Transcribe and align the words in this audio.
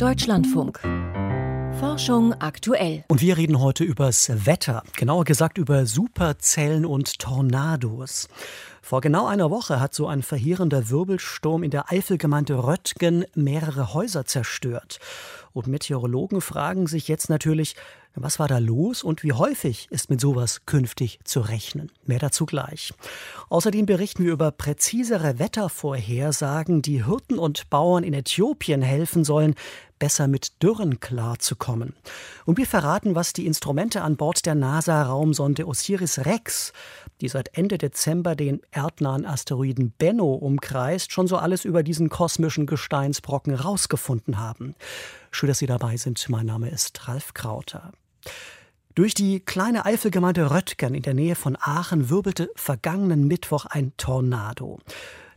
Deutschlandfunk. 0.00 0.80
Forschung 1.78 2.32
aktuell. 2.32 3.04
Und 3.08 3.20
wir 3.20 3.36
reden 3.36 3.60
heute 3.60 3.84
übers 3.84 4.32
Wetter, 4.46 4.82
genauer 4.96 5.26
gesagt 5.26 5.58
über 5.58 5.84
Superzellen 5.84 6.86
und 6.86 7.18
Tornados. 7.18 8.26
Vor 8.80 9.02
genau 9.02 9.26
einer 9.26 9.50
Woche 9.50 9.78
hat 9.78 9.92
so 9.94 10.06
ein 10.06 10.22
verheerender 10.22 10.88
Wirbelsturm 10.88 11.62
in 11.62 11.70
der 11.70 11.92
Eifelgemeinde 11.92 12.64
Röttgen 12.64 13.26
mehrere 13.34 13.92
Häuser 13.92 14.24
zerstört. 14.24 15.00
Und 15.52 15.66
Meteorologen 15.66 16.40
fragen 16.40 16.86
sich 16.86 17.06
jetzt 17.06 17.28
natürlich, 17.28 17.76
was 18.14 18.38
war 18.38 18.48
da 18.48 18.58
los 18.58 19.04
und 19.04 19.22
wie 19.22 19.32
häufig 19.32 19.86
ist 19.90 20.10
mit 20.10 20.20
sowas 20.20 20.66
künftig 20.66 21.20
zu 21.24 21.40
rechnen? 21.40 21.92
Mehr 22.04 22.18
dazu 22.18 22.44
gleich. 22.44 22.92
Außerdem 23.48 23.86
berichten 23.86 24.24
wir 24.24 24.32
über 24.32 24.50
präzisere 24.50 25.38
Wettervorhersagen, 25.38 26.82
die 26.82 27.04
Hirten 27.04 27.38
und 27.38 27.70
Bauern 27.70 28.02
in 28.02 28.14
Äthiopien 28.14 28.82
helfen 28.82 29.24
sollen, 29.24 29.54
besser 30.00 30.26
mit 30.26 30.60
Dürren 30.60 30.98
klarzukommen. 30.98 31.94
Und 32.44 32.58
wir 32.58 32.66
verraten, 32.66 33.14
was 33.14 33.32
die 33.32 33.46
Instrumente 33.46 34.02
an 34.02 34.16
Bord 34.16 34.44
der 34.44 34.56
NASA-Raumsonde 34.56 35.68
Osiris-Rex, 35.68 36.72
die 37.20 37.28
seit 37.28 37.56
Ende 37.56 37.78
Dezember 37.78 38.34
den 38.34 38.60
erdnahen 38.72 39.24
Asteroiden 39.24 39.92
Benno 39.96 40.34
umkreist, 40.34 41.12
schon 41.12 41.28
so 41.28 41.36
alles 41.36 41.64
über 41.64 41.84
diesen 41.84 42.08
kosmischen 42.08 42.66
Gesteinsbrocken 42.66 43.54
rausgefunden 43.54 44.40
haben. 44.40 44.74
Schön, 45.30 45.48
dass 45.48 45.58
Sie 45.58 45.66
dabei 45.66 45.96
sind. 45.96 46.28
Mein 46.28 46.46
Name 46.46 46.70
ist 46.70 47.06
Ralf 47.06 47.34
Krauter. 47.34 47.92
Durch 48.96 49.14
die 49.14 49.38
kleine 49.38 49.84
Eifelgemeinde 49.84 50.50
Röttgen 50.50 50.94
in 50.94 51.02
der 51.02 51.14
Nähe 51.14 51.36
von 51.36 51.56
Aachen 51.60 52.10
wirbelte 52.10 52.50
vergangenen 52.56 53.28
Mittwoch 53.28 53.66
ein 53.66 53.92
Tornado. 53.96 54.80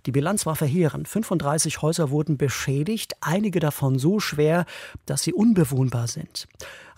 Die 0.06 0.12
Bilanz 0.12 0.46
war 0.46 0.56
verheerend. 0.56 1.08
35 1.08 1.82
Häuser 1.82 2.10
wurden 2.10 2.38
beschädigt, 2.38 3.14
einige 3.22 3.60
davon 3.62 4.00
so 4.00 4.20
schwer, 4.20 4.66
dass 5.06 5.24
sie 5.24 5.34
unbewohnbar 5.34 6.08
sind. 6.08 6.48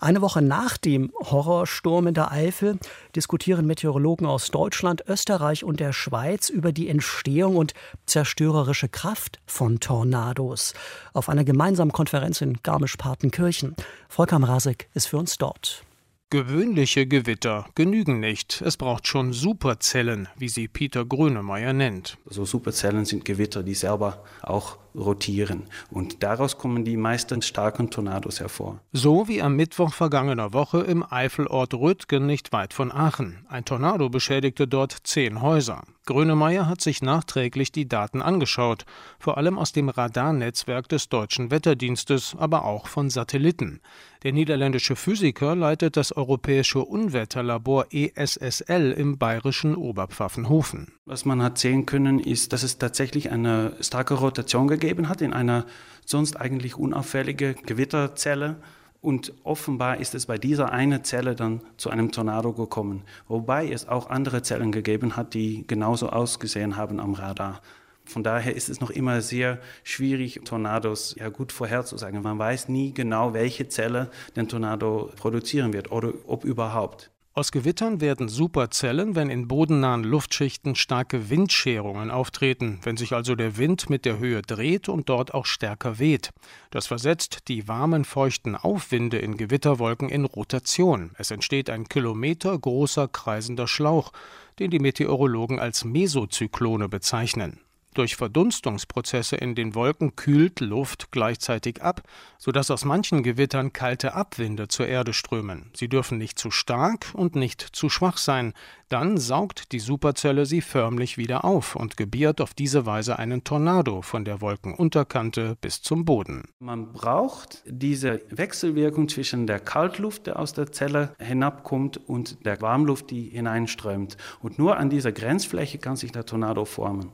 Eine 0.00 0.22
Woche 0.22 0.42
nach 0.42 0.76
dem 0.76 1.12
Horrorsturm 1.18 2.08
in 2.08 2.14
der 2.14 2.32
Eifel 2.32 2.78
diskutieren 3.14 3.66
Meteorologen 3.66 4.26
aus 4.26 4.50
Deutschland, 4.50 5.04
Österreich 5.06 5.62
und 5.62 5.78
der 5.78 5.92
Schweiz 5.92 6.48
über 6.48 6.72
die 6.72 6.88
Entstehung 6.88 7.56
und 7.56 7.74
zerstörerische 8.06 8.88
Kraft 8.88 9.40
von 9.46 9.78
Tornados 9.78 10.74
auf 11.12 11.28
einer 11.28 11.44
gemeinsamen 11.44 11.92
Konferenz 11.92 12.40
in 12.40 12.58
Garmisch-Partenkirchen. 12.62 13.76
Volker 14.08 14.38
Mrazek 14.38 14.88
ist 14.94 15.06
für 15.06 15.16
uns 15.16 15.38
dort. 15.38 15.85
Gewöhnliche 16.28 17.06
Gewitter 17.06 17.66
genügen 17.76 18.18
nicht. 18.18 18.60
Es 18.60 18.76
braucht 18.76 19.06
schon 19.06 19.32
Superzellen, 19.32 20.26
wie 20.36 20.48
sie 20.48 20.66
Peter 20.66 21.04
Grönemeyer 21.04 21.72
nennt. 21.72 22.18
So 22.24 22.44
Superzellen 22.44 23.04
sind 23.04 23.24
Gewitter, 23.24 23.62
die 23.62 23.74
selber 23.74 24.24
auch 24.42 24.76
rotieren. 24.92 25.68
Und 25.88 26.24
daraus 26.24 26.58
kommen 26.58 26.84
die 26.84 26.96
meisten 26.96 27.42
starken 27.42 27.90
Tornados 27.90 28.40
hervor. 28.40 28.80
So 28.92 29.28
wie 29.28 29.40
am 29.40 29.54
Mittwoch 29.54 29.94
vergangener 29.94 30.52
Woche 30.52 30.80
im 30.80 31.04
Eifelort 31.08 31.74
Röttgen 31.74 32.26
nicht 32.26 32.52
weit 32.52 32.74
von 32.74 32.90
Aachen. 32.90 33.46
Ein 33.48 33.64
Tornado 33.64 34.08
beschädigte 34.08 34.66
dort 34.66 34.96
zehn 35.04 35.42
Häuser. 35.42 35.84
Grönemeyer 36.06 36.68
hat 36.68 36.80
sich 36.80 37.02
nachträglich 37.02 37.72
die 37.72 37.88
Daten 37.88 38.22
angeschaut, 38.22 38.86
vor 39.18 39.36
allem 39.36 39.58
aus 39.58 39.72
dem 39.72 39.88
Radarnetzwerk 39.88 40.88
des 40.88 41.08
deutschen 41.08 41.50
Wetterdienstes, 41.50 42.36
aber 42.38 42.64
auch 42.64 42.86
von 42.86 43.10
Satelliten. 43.10 43.80
Der 44.22 44.32
niederländische 44.32 44.96
Physiker 44.96 45.54
leitet 45.54 45.96
das 45.96 46.16
europäische 46.16 46.78
Unwetterlabor 46.78 47.86
ESSL 47.90 48.92
im 48.96 49.18
bayerischen 49.18 49.74
Oberpfaffenhofen. 49.74 50.92
Was 51.04 51.24
man 51.24 51.42
hat 51.42 51.58
sehen 51.58 51.86
können, 51.86 52.20
ist, 52.20 52.52
dass 52.52 52.62
es 52.62 52.78
tatsächlich 52.78 53.30
eine 53.30 53.76
starke 53.80 54.14
Rotation 54.14 54.68
gegeben 54.68 55.08
hat 55.08 55.20
in 55.20 55.32
einer 55.32 55.66
sonst 56.04 56.36
eigentlich 56.36 56.76
unauffällige 56.76 57.54
Gewitterzelle. 57.54 58.56
Und 59.00 59.32
offenbar 59.44 59.98
ist 59.98 60.14
es 60.14 60.26
bei 60.26 60.38
dieser 60.38 60.72
einen 60.72 61.04
Zelle 61.04 61.34
dann 61.34 61.60
zu 61.76 61.90
einem 61.90 62.10
Tornado 62.12 62.52
gekommen, 62.52 63.02
wobei 63.28 63.70
es 63.70 63.88
auch 63.88 64.10
andere 64.10 64.42
Zellen 64.42 64.72
gegeben 64.72 65.16
hat, 65.16 65.34
die 65.34 65.64
genauso 65.66 66.08
ausgesehen 66.08 66.76
haben 66.76 66.98
am 66.98 67.14
Radar. 67.14 67.60
Von 68.04 68.22
daher 68.22 68.54
ist 68.54 68.68
es 68.68 68.80
noch 68.80 68.90
immer 68.90 69.20
sehr 69.20 69.58
schwierig, 69.82 70.40
Tornados 70.44 71.16
ja 71.18 71.28
gut 71.28 71.52
vorherzusagen. 71.52 72.22
Man 72.22 72.38
weiß 72.38 72.68
nie 72.68 72.94
genau, 72.94 73.34
welche 73.34 73.68
Zelle 73.68 74.10
den 74.36 74.48
Tornado 74.48 75.10
produzieren 75.16 75.72
wird 75.72 75.90
oder 75.90 76.12
ob 76.26 76.44
überhaupt. 76.44 77.10
Aus 77.38 77.52
Gewittern 77.52 78.00
werden 78.00 78.28
Superzellen, 78.28 79.14
wenn 79.14 79.28
in 79.28 79.46
bodennahen 79.46 80.04
Luftschichten 80.04 80.74
starke 80.74 81.28
Windscherungen 81.28 82.10
auftreten, 82.10 82.78
wenn 82.82 82.96
sich 82.96 83.12
also 83.12 83.34
der 83.34 83.58
Wind 83.58 83.90
mit 83.90 84.06
der 84.06 84.18
Höhe 84.18 84.40
dreht 84.40 84.88
und 84.88 85.10
dort 85.10 85.34
auch 85.34 85.44
stärker 85.44 85.98
weht. 85.98 86.30
Das 86.70 86.86
versetzt 86.86 87.48
die 87.48 87.68
warmen, 87.68 88.06
feuchten 88.06 88.56
Aufwinde 88.56 89.18
in 89.18 89.36
Gewitterwolken 89.36 90.08
in 90.08 90.24
Rotation. 90.24 91.10
Es 91.18 91.30
entsteht 91.30 91.68
ein 91.68 91.90
kilometergroßer 91.90 93.06
kreisender 93.06 93.68
Schlauch, 93.68 94.12
den 94.58 94.70
die 94.70 94.78
Meteorologen 94.78 95.60
als 95.60 95.84
Mesozyklone 95.84 96.88
bezeichnen. 96.88 97.60
Durch 97.96 98.16
Verdunstungsprozesse 98.16 99.36
in 99.36 99.54
den 99.54 99.74
Wolken 99.74 100.16
kühlt 100.16 100.60
Luft 100.60 101.12
gleichzeitig 101.12 101.82
ab, 101.82 102.02
sodass 102.36 102.70
aus 102.70 102.84
manchen 102.84 103.22
Gewittern 103.22 103.72
kalte 103.72 104.12
Abwinde 104.12 104.68
zur 104.68 104.86
Erde 104.86 105.14
strömen. 105.14 105.70
Sie 105.72 105.88
dürfen 105.88 106.18
nicht 106.18 106.38
zu 106.38 106.50
stark 106.50 107.06
und 107.14 107.36
nicht 107.36 107.62
zu 107.62 107.88
schwach 107.88 108.18
sein, 108.18 108.52
dann 108.88 109.18
saugt 109.18 109.72
die 109.72 109.80
Superzelle 109.80 110.46
sie 110.46 110.60
förmlich 110.60 111.18
wieder 111.18 111.44
auf 111.44 111.74
und 111.74 111.96
gebiert 111.96 112.40
auf 112.40 112.54
diese 112.54 112.86
Weise 112.86 113.18
einen 113.18 113.42
Tornado 113.42 114.00
von 114.00 114.24
der 114.24 114.40
Wolkenunterkante 114.40 115.56
bis 115.60 115.82
zum 115.82 116.04
Boden. 116.04 116.44
Man 116.60 116.92
braucht 116.92 117.64
diese 117.66 118.20
Wechselwirkung 118.30 119.08
zwischen 119.08 119.48
der 119.48 119.58
Kaltluft, 119.58 120.28
der 120.28 120.38
aus 120.38 120.52
der 120.52 120.70
Zelle 120.70 121.14
hinabkommt, 121.18 121.96
und 122.06 122.44
der 122.46 122.60
Warmluft, 122.60 123.10
die 123.10 123.24
hineinströmt. 123.30 124.16
Und 124.40 124.58
nur 124.58 124.76
an 124.76 124.88
dieser 124.88 125.10
Grenzfläche 125.10 125.78
kann 125.78 125.96
sich 125.96 126.12
der 126.12 126.24
Tornado 126.24 126.64
formen. 126.64 127.10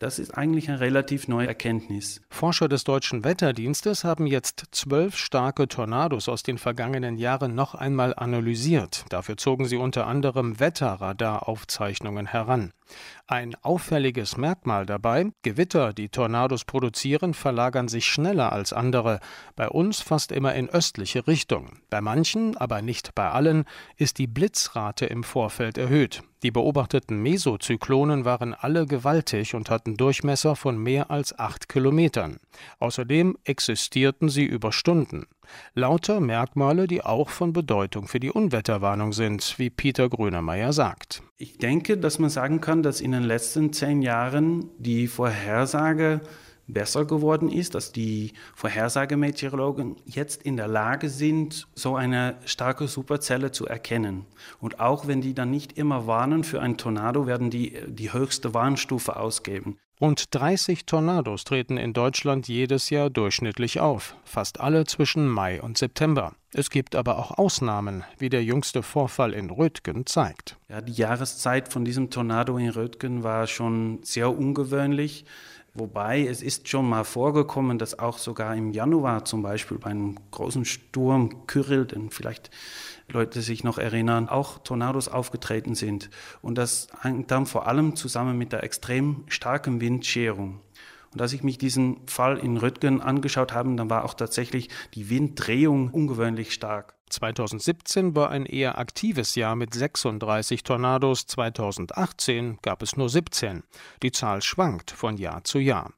Das 0.00 0.18
ist 0.18 0.36
eigentlich 0.36 0.68
eine 0.68 0.80
relativ 0.80 1.28
neue 1.28 1.46
Erkenntnis. 1.46 2.20
Forscher 2.30 2.68
des 2.68 2.82
deutschen 2.82 3.22
Wetterdienstes 3.22 4.02
haben 4.02 4.26
jetzt 4.26 4.64
zwölf 4.72 5.16
starke 5.16 5.68
Tornados 5.68 6.28
aus 6.28 6.42
den 6.42 6.58
vergangenen 6.58 7.16
Jahren 7.16 7.54
noch 7.54 7.76
einmal 7.76 8.12
analysiert. 8.16 9.04
Dafür 9.10 9.36
zogen 9.36 9.66
sie 9.66 9.76
unter 9.76 10.08
anderem 10.08 10.58
Wetterradar 10.58 11.11
Radaraufzeichnungen 11.12 12.26
heran. 12.26 12.72
Ein 13.26 13.54
auffälliges 13.62 14.36
Merkmal 14.36 14.86
dabei, 14.86 15.32
Gewitter, 15.42 15.92
die 15.92 16.08
Tornados 16.08 16.64
produzieren, 16.64 17.34
verlagern 17.34 17.88
sich 17.88 18.06
schneller 18.06 18.52
als 18.52 18.72
andere, 18.72 19.20
bei 19.56 19.68
uns 19.68 20.00
fast 20.00 20.32
immer 20.32 20.54
in 20.54 20.68
östliche 20.68 21.26
Richtung. 21.26 21.78
Bei 21.90 22.00
manchen, 22.00 22.56
aber 22.56 22.82
nicht 22.82 23.14
bei 23.14 23.30
allen, 23.30 23.64
ist 23.96 24.18
die 24.18 24.26
Blitzrate 24.26 25.06
im 25.06 25.24
Vorfeld 25.24 25.78
erhöht. 25.78 26.22
Die 26.42 26.50
beobachteten 26.50 27.22
Mesozyklonen 27.22 28.24
waren 28.24 28.52
alle 28.52 28.86
gewaltig 28.86 29.54
und 29.54 29.70
hatten 29.70 29.96
Durchmesser 29.96 30.56
von 30.56 30.76
mehr 30.76 31.10
als 31.10 31.38
acht 31.38 31.68
Kilometern. 31.68 32.38
Außerdem 32.80 33.38
existierten 33.44 34.28
sie 34.28 34.44
über 34.44 34.72
Stunden. 34.72 35.26
Lauter 35.74 36.20
Merkmale, 36.20 36.88
die 36.88 37.02
auch 37.02 37.28
von 37.28 37.52
Bedeutung 37.52 38.08
für 38.08 38.18
die 38.18 38.30
Unwetterwarnung 38.30 39.12
sind, 39.12 39.58
wie 39.58 39.70
Peter 39.70 40.08
Grönemeyer 40.08 40.72
sagt. 40.72 41.22
Ich 41.42 41.58
denke, 41.58 41.98
dass 41.98 42.20
man 42.20 42.30
sagen 42.30 42.60
kann, 42.60 42.84
dass 42.84 43.00
in 43.00 43.10
den 43.10 43.24
letzten 43.24 43.72
zehn 43.72 44.00
Jahren 44.00 44.70
die 44.78 45.08
Vorhersage 45.08 46.20
besser 46.68 47.04
geworden 47.04 47.48
ist, 47.50 47.74
dass 47.74 47.90
die 47.90 48.34
Vorhersagemeteorologen 48.54 49.96
jetzt 50.06 50.44
in 50.44 50.56
der 50.56 50.68
Lage 50.68 51.08
sind, 51.08 51.66
so 51.74 51.96
eine 51.96 52.36
starke 52.44 52.86
Superzelle 52.86 53.50
zu 53.50 53.66
erkennen. 53.66 54.24
Und 54.60 54.78
auch 54.78 55.08
wenn 55.08 55.20
die 55.20 55.34
dann 55.34 55.50
nicht 55.50 55.76
immer 55.76 56.06
warnen 56.06 56.44
für 56.44 56.62
einen 56.62 56.76
Tornado, 56.76 57.26
werden 57.26 57.50
die 57.50 57.76
die 57.88 58.12
höchste 58.12 58.54
Warnstufe 58.54 59.16
ausgeben. 59.16 59.78
Rund 60.02 60.34
30 60.34 60.84
Tornados 60.84 61.44
treten 61.44 61.76
in 61.76 61.92
Deutschland 61.92 62.48
jedes 62.48 62.90
Jahr 62.90 63.08
durchschnittlich 63.08 63.78
auf, 63.78 64.16
fast 64.24 64.58
alle 64.58 64.84
zwischen 64.84 65.28
Mai 65.28 65.62
und 65.62 65.78
September. 65.78 66.34
Es 66.52 66.70
gibt 66.70 66.96
aber 66.96 67.20
auch 67.20 67.38
Ausnahmen, 67.38 68.02
wie 68.18 68.28
der 68.28 68.42
jüngste 68.42 68.82
Vorfall 68.82 69.32
in 69.32 69.48
Röttgen 69.48 70.04
zeigt. 70.04 70.56
Ja, 70.68 70.80
die 70.80 70.90
Jahreszeit 70.90 71.72
von 71.72 71.84
diesem 71.84 72.10
Tornado 72.10 72.58
in 72.58 72.70
Röttgen 72.70 73.22
war 73.22 73.46
schon 73.46 74.00
sehr 74.02 74.36
ungewöhnlich. 74.36 75.24
Wobei 75.72 76.26
es 76.26 76.42
ist 76.42 76.68
schon 76.68 76.88
mal 76.88 77.04
vorgekommen, 77.04 77.78
dass 77.78 77.96
auch 77.96 78.18
sogar 78.18 78.56
im 78.56 78.72
Januar 78.72 79.24
zum 79.24 79.42
Beispiel 79.42 79.78
bei 79.78 79.90
einem 79.90 80.18
großen 80.32 80.64
Sturm 80.64 81.46
Kyrill, 81.46 81.86
den 81.86 82.10
vielleicht 82.10 82.50
Leute 83.12 83.42
sich 83.42 83.64
noch 83.64 83.78
erinnern, 83.78 84.28
auch 84.28 84.58
Tornados 84.58 85.08
aufgetreten 85.08 85.74
sind. 85.74 86.10
Und 86.40 86.56
das 86.56 86.88
hängt 87.00 87.30
dann 87.30 87.46
vor 87.46 87.66
allem 87.66 87.96
zusammen 87.96 88.38
mit 88.38 88.52
der 88.52 88.64
extrem 88.64 89.24
starken 89.28 89.80
Windscherung. 89.80 90.60
Und 91.12 91.20
als 91.20 91.34
ich 91.34 91.42
mich 91.42 91.58
diesen 91.58 92.06
Fall 92.06 92.38
in 92.38 92.56
Röttgen 92.56 93.02
angeschaut 93.02 93.52
habe, 93.52 93.74
dann 93.76 93.90
war 93.90 94.04
auch 94.04 94.14
tatsächlich 94.14 94.70
die 94.94 95.10
Winddrehung 95.10 95.90
ungewöhnlich 95.90 96.54
stark. 96.54 96.94
2017 97.10 98.16
war 98.16 98.30
ein 98.30 98.46
eher 98.46 98.78
aktives 98.78 99.34
Jahr 99.34 99.54
mit 99.54 99.74
36 99.74 100.62
Tornados, 100.62 101.26
2018 101.26 102.58
gab 102.62 102.82
es 102.82 102.96
nur 102.96 103.10
17. 103.10 103.62
Die 104.02 104.12
Zahl 104.12 104.40
schwankt 104.40 104.90
von 104.90 105.18
Jahr 105.18 105.44
zu 105.44 105.58
Jahr. 105.58 105.92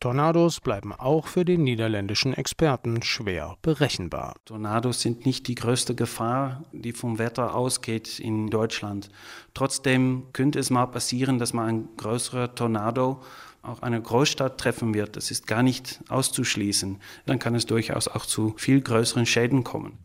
Tornados 0.00 0.60
bleiben 0.60 0.92
auch 0.92 1.26
für 1.26 1.44
den 1.44 1.64
niederländischen 1.64 2.34
Experten 2.34 3.02
schwer 3.02 3.56
berechenbar. 3.62 4.34
Tornados 4.44 5.00
sind 5.00 5.24
nicht 5.24 5.48
die 5.48 5.54
größte 5.54 5.94
Gefahr, 5.94 6.64
die 6.72 6.92
vom 6.92 7.18
Wetter 7.18 7.54
ausgeht 7.54 8.18
in 8.18 8.48
Deutschland. 8.48 9.08
Trotzdem 9.54 10.24
könnte 10.32 10.58
es 10.58 10.70
mal 10.70 10.86
passieren, 10.86 11.38
dass 11.38 11.52
mal 11.52 11.66
ein 11.66 11.88
größerer 11.96 12.54
Tornado 12.54 13.22
auch 13.62 13.82
eine 13.82 14.00
Großstadt 14.00 14.58
treffen 14.58 14.94
wird. 14.94 15.16
Das 15.16 15.30
ist 15.30 15.46
gar 15.46 15.62
nicht 15.62 16.00
auszuschließen. 16.08 16.98
Dann 17.24 17.38
kann 17.38 17.54
es 17.54 17.66
durchaus 17.66 18.08
auch 18.08 18.26
zu 18.26 18.54
viel 18.56 18.80
größeren 18.80 19.26
Schäden 19.26 19.64
kommen. 19.64 19.98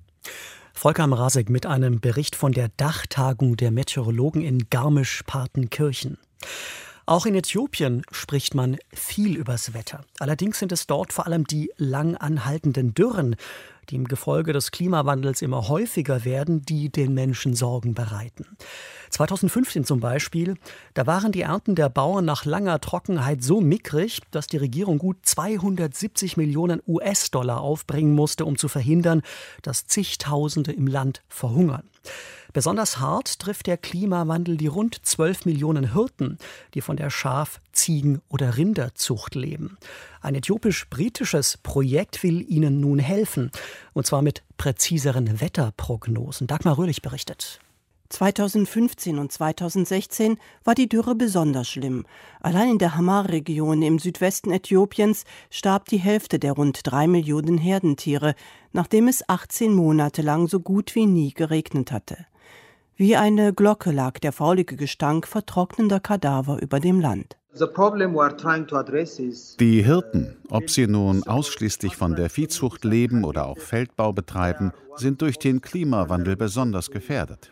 Volker 0.73 1.05
Mrazek 1.05 1.49
mit 1.49 1.65
einem 1.65 1.99
Bericht 1.99 2.35
von 2.35 2.53
der 2.53 2.69
Dachtagung 2.77 3.57
der 3.57 3.71
Meteorologen 3.71 4.41
in 4.41 4.69
Garmisch-Partenkirchen. 4.69 6.17
Auch 7.11 7.25
in 7.25 7.35
Äthiopien 7.35 8.03
spricht 8.09 8.55
man 8.55 8.77
viel 8.93 9.35
übers 9.35 9.73
Wetter. 9.73 10.05
Allerdings 10.19 10.59
sind 10.59 10.71
es 10.71 10.87
dort 10.87 11.11
vor 11.11 11.25
allem 11.27 11.45
die 11.45 11.69
lang 11.75 12.15
anhaltenden 12.15 12.93
Dürren, 12.93 13.35
die 13.89 13.95
im 13.95 14.07
Gefolge 14.07 14.53
des 14.53 14.71
Klimawandels 14.71 15.41
immer 15.41 15.67
häufiger 15.67 16.25
werden, 16.25 16.61
die 16.61 16.89
den 16.89 17.13
Menschen 17.13 17.55
Sorgen 17.55 17.93
bereiten. 17.93 18.45
2015 19.09 19.83
zum 19.83 19.99
Beispiel, 19.99 20.55
da 20.93 21.05
waren 21.05 21.31
die 21.31 21.41
Ernten 21.41 21.75
der 21.75 21.89
Bauern 21.89 22.25
nach 22.25 22.45
langer 22.45 22.79
Trockenheit 22.79 23.43
so 23.43 23.59
mickrig, 23.61 24.21
dass 24.31 24.47
die 24.47 24.57
Regierung 24.57 24.97
gut 24.97 25.17
270 25.23 26.37
Millionen 26.37 26.81
US-Dollar 26.87 27.61
aufbringen 27.61 28.13
musste, 28.13 28.45
um 28.45 28.57
zu 28.57 28.67
verhindern, 28.67 29.21
dass 29.61 29.87
zigtausende 29.87 30.71
im 30.71 30.87
Land 30.87 31.21
verhungern. 31.27 31.83
Besonders 32.53 32.99
hart 32.99 33.39
trifft 33.39 33.67
der 33.67 33.77
Klimawandel 33.77 34.57
die 34.57 34.67
rund 34.67 35.05
12 35.05 35.45
Millionen 35.45 35.93
Hirten, 35.93 36.37
die 36.73 36.81
von 36.81 36.97
der 36.97 37.09
Schaf-, 37.09 37.61
Ziegen- 37.71 38.21
oder 38.27 38.57
Rinderzucht 38.57 39.35
leben. 39.35 39.77
Ein 40.21 40.35
äthiopisch-britisches 40.35 41.57
Projekt 41.57 42.21
will 42.21 42.45
ihnen 42.47 42.79
nun 42.79 42.99
helfen, 42.99 43.51
und 43.93 44.05
zwar 44.05 44.21
mit 44.21 44.43
präziseren 44.57 45.41
Wetterprognosen. 45.41 46.45
Dagmar 46.45 46.77
Röhlich 46.77 47.01
berichtet. 47.01 47.59
2015 48.09 49.17
und 49.17 49.31
2016 49.31 50.37
war 50.63 50.75
die 50.75 50.89
Dürre 50.89 51.15
besonders 51.15 51.69
schlimm. 51.69 52.05
Allein 52.39 52.71
in 52.71 52.77
der 52.77 52.95
Hamar-Region 52.95 53.81
im 53.81 53.99
Südwesten 53.99 54.51
Äthiopiens 54.51 55.23
starb 55.49 55.87
die 55.87 55.97
Hälfte 55.97 56.37
der 56.37 56.51
rund 56.51 56.81
drei 56.83 57.07
Millionen 57.07 57.57
Herdentiere, 57.57 58.35
nachdem 58.73 59.07
es 59.07 59.27
18 59.27 59.73
Monate 59.73 60.21
lang 60.21 60.47
so 60.47 60.59
gut 60.59 60.93
wie 60.93 61.05
nie 61.05 61.33
geregnet 61.33 61.91
hatte. 61.91 62.27
Wie 63.01 63.15
eine 63.15 63.51
Glocke 63.51 63.89
lag 63.89 64.19
der 64.19 64.31
faulige 64.31 64.75
Gestank 64.75 65.25
vertrocknender 65.25 65.99
Kadaver 65.99 66.61
über 66.61 66.79
dem 66.79 66.99
Land. 66.99 67.35
Die 69.59 69.83
Hirten, 69.83 70.37
ob 70.51 70.69
sie 70.69 70.85
nun 70.85 71.23
ausschließlich 71.23 71.95
von 71.95 72.15
der 72.15 72.29
Viehzucht 72.29 72.85
leben 72.85 73.23
oder 73.23 73.47
auch 73.47 73.57
Feldbau 73.57 74.13
betreiben, 74.13 74.71
sind 74.97 75.23
durch 75.23 75.39
den 75.39 75.61
Klimawandel 75.61 76.35
besonders 76.35 76.91
gefährdet. 76.91 77.51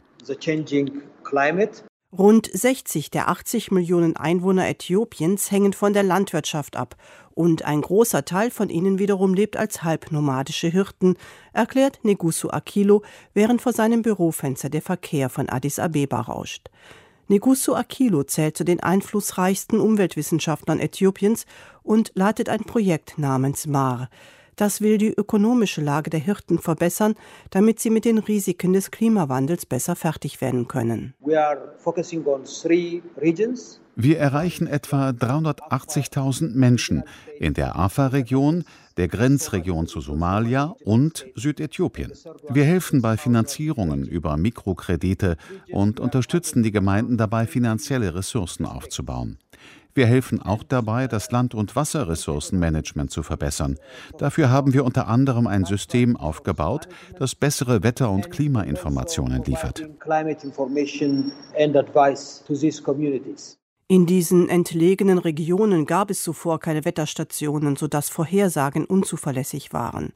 Rund 2.18 2.50
60 2.52 3.12
der 3.12 3.30
80 3.30 3.70
Millionen 3.70 4.16
Einwohner 4.16 4.68
Äthiopiens 4.68 5.52
hängen 5.52 5.74
von 5.74 5.94
der 5.94 6.02
Landwirtschaft 6.02 6.76
ab 6.76 6.96
und 7.36 7.66
ein 7.66 7.82
großer 7.82 8.26
Teil 8.26 8.50
von 8.50 8.70
ihnen 8.70 8.98
wiederum 8.98 9.36
lebt 9.36 9.58
als 9.58 9.84
halbnomadische 9.84 10.70
Hirten, 10.70 11.18
erklärt 11.54 12.00
Negusu 12.02 12.50
Akilo, 12.50 13.04
während 13.36 13.62
vor 13.62 13.74
seinem 13.74 14.02
Bürofenster 14.02 14.72
der 14.72 14.82
Verkehr 14.82 15.30
von 15.30 15.50
Addis 15.50 15.78
Abeba 15.78 16.22
rauscht. 16.22 16.72
Negusu 17.28 17.76
Akilo 17.76 18.24
zählt 18.24 18.58
zu 18.58 18.66
den 18.66 18.80
einflussreichsten 18.80 19.80
Umweltwissenschaftlern 19.80 20.80
Äthiopiens 20.80 21.46
und 21.84 22.12
leitet 22.16 22.50
ein 22.50 22.64
Projekt 22.64 23.20
namens 23.20 23.68
MAR, 23.68 24.10
das 24.60 24.82
will 24.82 24.98
die 24.98 25.14
ökonomische 25.14 25.82
Lage 25.82 26.10
der 26.10 26.20
Hirten 26.20 26.60
verbessern, 26.60 27.16
damit 27.50 27.80
sie 27.80 27.90
mit 27.90 28.06
den 28.06 28.18
Risiken 28.18 28.74
des 28.74 28.92
Klimawandels 28.92 29.66
besser 29.66 29.96
fertig 29.96 30.42
werden 30.42 30.68
können. 30.68 31.14
Wir 33.96 34.18
erreichen 34.18 34.68
etwa 34.68 35.10
380.000 35.10 36.56
Menschen 36.56 37.04
in 37.38 37.54
der 37.54 37.76
Afa-Region, 37.78 38.64
der 38.98 39.08
Grenzregion 39.08 39.88
zu 39.88 40.02
Somalia 40.02 40.76
und 40.84 41.26
Südäthiopien. 41.36 42.12
Wir 42.50 42.64
helfen 42.66 43.02
bei 43.02 43.18
Finanzierungen 43.18 44.06
über 44.06 44.36
Mikrokredite 44.38 45.38
und 45.72 46.00
unterstützen 46.00 46.64
die 46.64 46.72
Gemeinden 46.72 47.18
dabei, 47.18 47.46
finanzielle 47.48 48.16
Ressourcen 48.16 48.66
aufzubauen. 48.66 49.38
Wir 49.94 50.06
helfen 50.06 50.42
auch 50.42 50.64
dabei, 50.64 51.08
das 51.08 51.32
Land- 51.32 51.56
und 51.56 51.76
Wasserressourcenmanagement 51.76 53.12
zu 53.12 53.24
verbessern. 53.24 53.78
Dafür 54.18 54.50
haben 54.50 54.74
wir 54.74 54.86
unter 54.86 55.08
anderem 55.08 55.48
ein 55.48 55.66
System 55.66 56.16
aufgebaut, 56.16 56.88
das 57.18 57.36
bessere 57.36 57.84
Wetter- 57.84 58.12
und 58.12 58.30
Klimainformationen 58.30 59.44
liefert. 59.44 59.88
In 63.92 64.06
diesen 64.06 64.50
entlegenen 64.50 65.18
Regionen 65.18 65.86
gab 65.88 66.12
es 66.12 66.22
zuvor 66.22 66.60
keine 66.60 66.86
Wetterstationen, 66.86 67.76
sodass 67.76 68.10
Vorhersagen 68.10 68.86
unzuverlässig 68.86 69.74
waren. 69.74 70.14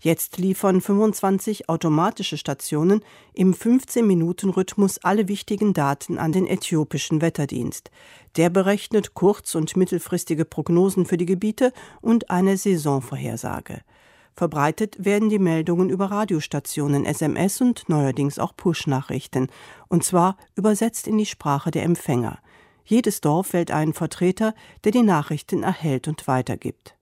Jetzt 0.00 0.38
liefern 0.38 0.80
25 0.80 1.68
automatische 1.68 2.36
Stationen 2.36 3.02
im 3.32 3.54
15-Minuten-Rhythmus 3.54 4.98
alle 5.02 5.28
wichtigen 5.28 5.72
Daten 5.72 6.18
an 6.18 6.32
den 6.32 6.46
äthiopischen 6.46 7.22
Wetterdienst. 7.22 7.90
Der 8.36 8.50
berechnet 8.50 9.14
kurz- 9.14 9.54
und 9.54 9.76
mittelfristige 9.76 10.44
Prognosen 10.44 11.06
für 11.06 11.16
die 11.16 11.26
Gebiete 11.26 11.72
und 12.00 12.30
eine 12.30 12.56
Saisonvorhersage. 12.56 13.80
Verbreitet 14.36 15.04
werden 15.04 15.28
die 15.28 15.38
Meldungen 15.38 15.90
über 15.90 16.10
Radiostationen, 16.10 17.04
SMS 17.04 17.60
und 17.60 17.88
neuerdings 17.88 18.38
auch 18.38 18.56
Push-Nachrichten, 18.56 19.48
und 19.88 20.02
zwar 20.02 20.36
übersetzt 20.56 21.06
in 21.06 21.18
die 21.18 21.26
Sprache 21.26 21.70
der 21.70 21.84
Empfänger. 21.84 22.40
Jedes 22.84 23.20
Dorf 23.20 23.52
wählt 23.52 23.70
einen 23.70 23.94
Vertreter, 23.94 24.54
der 24.82 24.92
die 24.92 25.02
Nachrichten 25.02 25.62
erhält 25.62 26.08
und 26.08 26.26
weitergibt. 26.26 26.96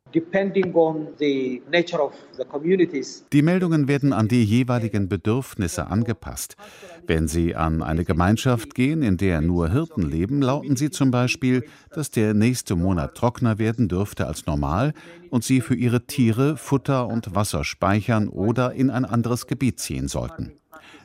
Die 3.32 3.42
Meldungen 3.42 3.88
werden 3.88 4.12
an 4.12 4.28
die 4.28 4.44
jeweiligen 4.44 5.08
Bedürfnisse 5.08 5.86
angepasst. 5.86 6.56
Wenn 7.06 7.28
Sie 7.28 7.54
an 7.54 7.82
eine 7.82 8.04
Gemeinschaft 8.04 8.74
gehen, 8.74 9.02
in 9.02 9.16
der 9.16 9.40
nur 9.40 9.70
Hirten 9.70 10.02
leben, 10.02 10.42
lauten 10.42 10.76
sie 10.76 10.90
zum 10.90 11.10
Beispiel, 11.10 11.64
dass 11.90 12.10
der 12.10 12.34
nächste 12.34 12.76
Monat 12.76 13.14
trockener 13.14 13.58
werden 13.58 13.88
dürfte 13.88 14.26
als 14.26 14.46
normal 14.46 14.94
und 15.30 15.44
Sie 15.44 15.60
für 15.60 15.74
Ihre 15.74 16.06
Tiere 16.06 16.56
Futter 16.56 17.08
und 17.08 17.34
Wasser 17.34 17.64
speichern 17.64 18.28
oder 18.28 18.72
in 18.72 18.90
ein 18.90 19.04
anderes 19.04 19.46
Gebiet 19.46 19.80
ziehen 19.80 20.08
sollten. 20.08 20.52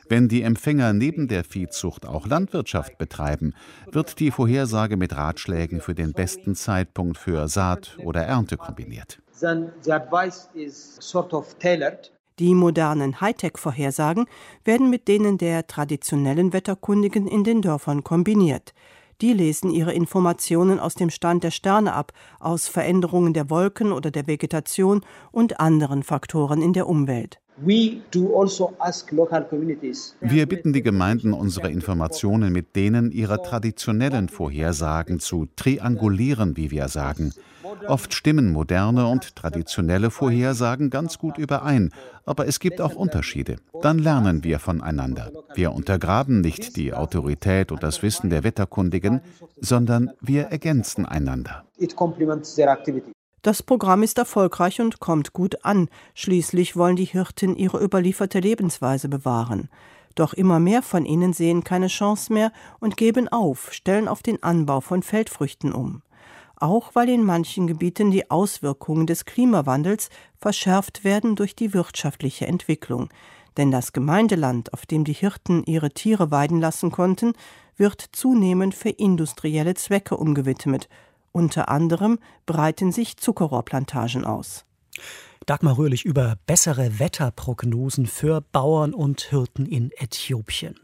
Wenn 0.08 0.28
die 0.28 0.42
Empfänger 0.42 0.94
neben 0.94 1.28
der 1.28 1.44
Viehzucht 1.44 2.06
auch 2.06 2.26
Landwirtschaft 2.26 2.96
betreiben, 2.96 3.54
wird 3.92 4.18
die 4.20 4.30
Vorhersage 4.30 4.96
mit 4.96 5.14
Ratschlägen 5.14 5.80
für 5.80 5.94
den 5.94 6.12
besten 6.12 6.54
Zeitpunkt 6.54 7.18
für 7.18 7.48
Saat 7.48 7.98
oder 8.02 8.22
Ernte 8.22 8.56
kombiniert. 8.56 9.20
Die 12.38 12.54
modernen 12.54 13.20
Hightech-Vorhersagen 13.20 14.26
werden 14.64 14.90
mit 14.90 15.08
denen 15.08 15.38
der 15.38 15.66
traditionellen 15.66 16.52
Wetterkundigen 16.52 17.26
in 17.26 17.44
den 17.44 17.62
Dörfern 17.62 18.02
kombiniert. 18.02 18.72
Die 19.20 19.32
lesen 19.32 19.70
ihre 19.70 19.92
Informationen 19.92 20.78
aus 20.78 20.94
dem 20.94 21.10
Stand 21.10 21.42
der 21.42 21.50
Sterne 21.50 21.92
ab, 21.92 22.12
aus 22.38 22.68
Veränderungen 22.68 23.34
der 23.34 23.50
Wolken 23.50 23.92
oder 23.92 24.12
der 24.12 24.28
Vegetation 24.28 25.04
und 25.32 25.58
anderen 25.58 26.04
Faktoren 26.04 26.62
in 26.62 26.72
der 26.72 26.86
Umwelt. 26.86 27.40
Also 30.20 30.34
Wir 30.34 30.46
bitten 30.46 30.72
die 30.72 30.82
Gemeinden, 30.82 31.32
unsere 31.32 31.70
Informationen 31.70 32.52
mit 32.52 32.76
denen 32.76 33.10
ihrer 33.10 33.42
traditionellen 33.42 34.28
Vorhersagen 34.28 35.18
zu 35.20 35.46
triangulieren, 35.56 36.56
wie 36.56 36.70
wir 36.70 36.88
sagen. 36.88 37.32
Oft 37.86 38.14
stimmen 38.14 38.50
moderne 38.52 39.06
und 39.06 39.36
traditionelle 39.36 40.10
Vorhersagen 40.10 40.90
ganz 40.90 41.18
gut 41.18 41.38
überein, 41.38 41.90
aber 42.24 42.46
es 42.46 42.60
gibt 42.60 42.80
auch 42.80 42.94
Unterschiede. 42.94 43.56
Dann 43.82 43.98
lernen 43.98 44.44
wir 44.44 44.58
voneinander. 44.58 45.30
Wir 45.54 45.72
untergraben 45.72 46.40
nicht 46.40 46.76
die 46.76 46.92
Autorität 46.92 47.72
und 47.72 47.82
das 47.82 48.02
Wissen 48.02 48.30
der 48.30 48.44
Wetterkundigen, 48.44 49.20
sondern 49.60 50.10
wir 50.20 50.44
ergänzen 50.44 51.06
einander. 51.06 51.64
Das 53.48 53.62
Programm 53.62 54.02
ist 54.02 54.18
erfolgreich 54.18 54.78
und 54.78 55.00
kommt 55.00 55.32
gut 55.32 55.64
an. 55.64 55.88
Schließlich 56.12 56.76
wollen 56.76 56.96
die 56.96 57.06
Hirten 57.06 57.56
ihre 57.56 57.82
überlieferte 57.82 58.40
Lebensweise 58.40 59.08
bewahren. 59.08 59.70
Doch 60.14 60.34
immer 60.34 60.60
mehr 60.60 60.82
von 60.82 61.06
ihnen 61.06 61.32
sehen 61.32 61.64
keine 61.64 61.86
Chance 61.86 62.30
mehr 62.30 62.52
und 62.78 62.98
geben 62.98 63.26
auf, 63.26 63.72
stellen 63.72 64.06
auf 64.06 64.22
den 64.22 64.42
Anbau 64.42 64.82
von 64.82 65.02
Feldfrüchten 65.02 65.72
um. 65.72 66.02
Auch 66.56 66.94
weil 66.94 67.08
in 67.08 67.24
manchen 67.24 67.66
Gebieten 67.66 68.10
die 68.10 68.30
Auswirkungen 68.30 69.06
des 69.06 69.24
Klimawandels 69.24 70.10
verschärft 70.36 71.02
werden 71.02 71.34
durch 71.34 71.56
die 71.56 71.72
wirtschaftliche 71.72 72.46
Entwicklung. 72.46 73.08
Denn 73.56 73.70
das 73.70 73.94
Gemeindeland, 73.94 74.74
auf 74.74 74.84
dem 74.84 75.04
die 75.04 75.14
Hirten 75.14 75.64
ihre 75.64 75.88
Tiere 75.92 76.30
weiden 76.30 76.60
lassen 76.60 76.90
konnten, 76.90 77.32
wird 77.78 78.04
zunehmend 78.12 78.74
für 78.74 78.90
industrielle 78.90 79.72
Zwecke 79.72 80.18
umgewidmet 80.18 80.90
Unter 81.38 81.68
anderem 81.68 82.18
breiten 82.46 82.90
sich 82.90 83.16
Zuckerrohrplantagen 83.16 84.24
aus. 84.24 84.64
Dagmar 85.46 85.78
Röhrlich 85.78 86.04
über 86.04 86.36
bessere 86.46 86.98
Wetterprognosen 86.98 88.06
für 88.06 88.40
Bauern 88.40 88.92
und 88.92 89.20
Hirten 89.20 89.64
in 89.64 89.92
Äthiopien. 89.92 90.74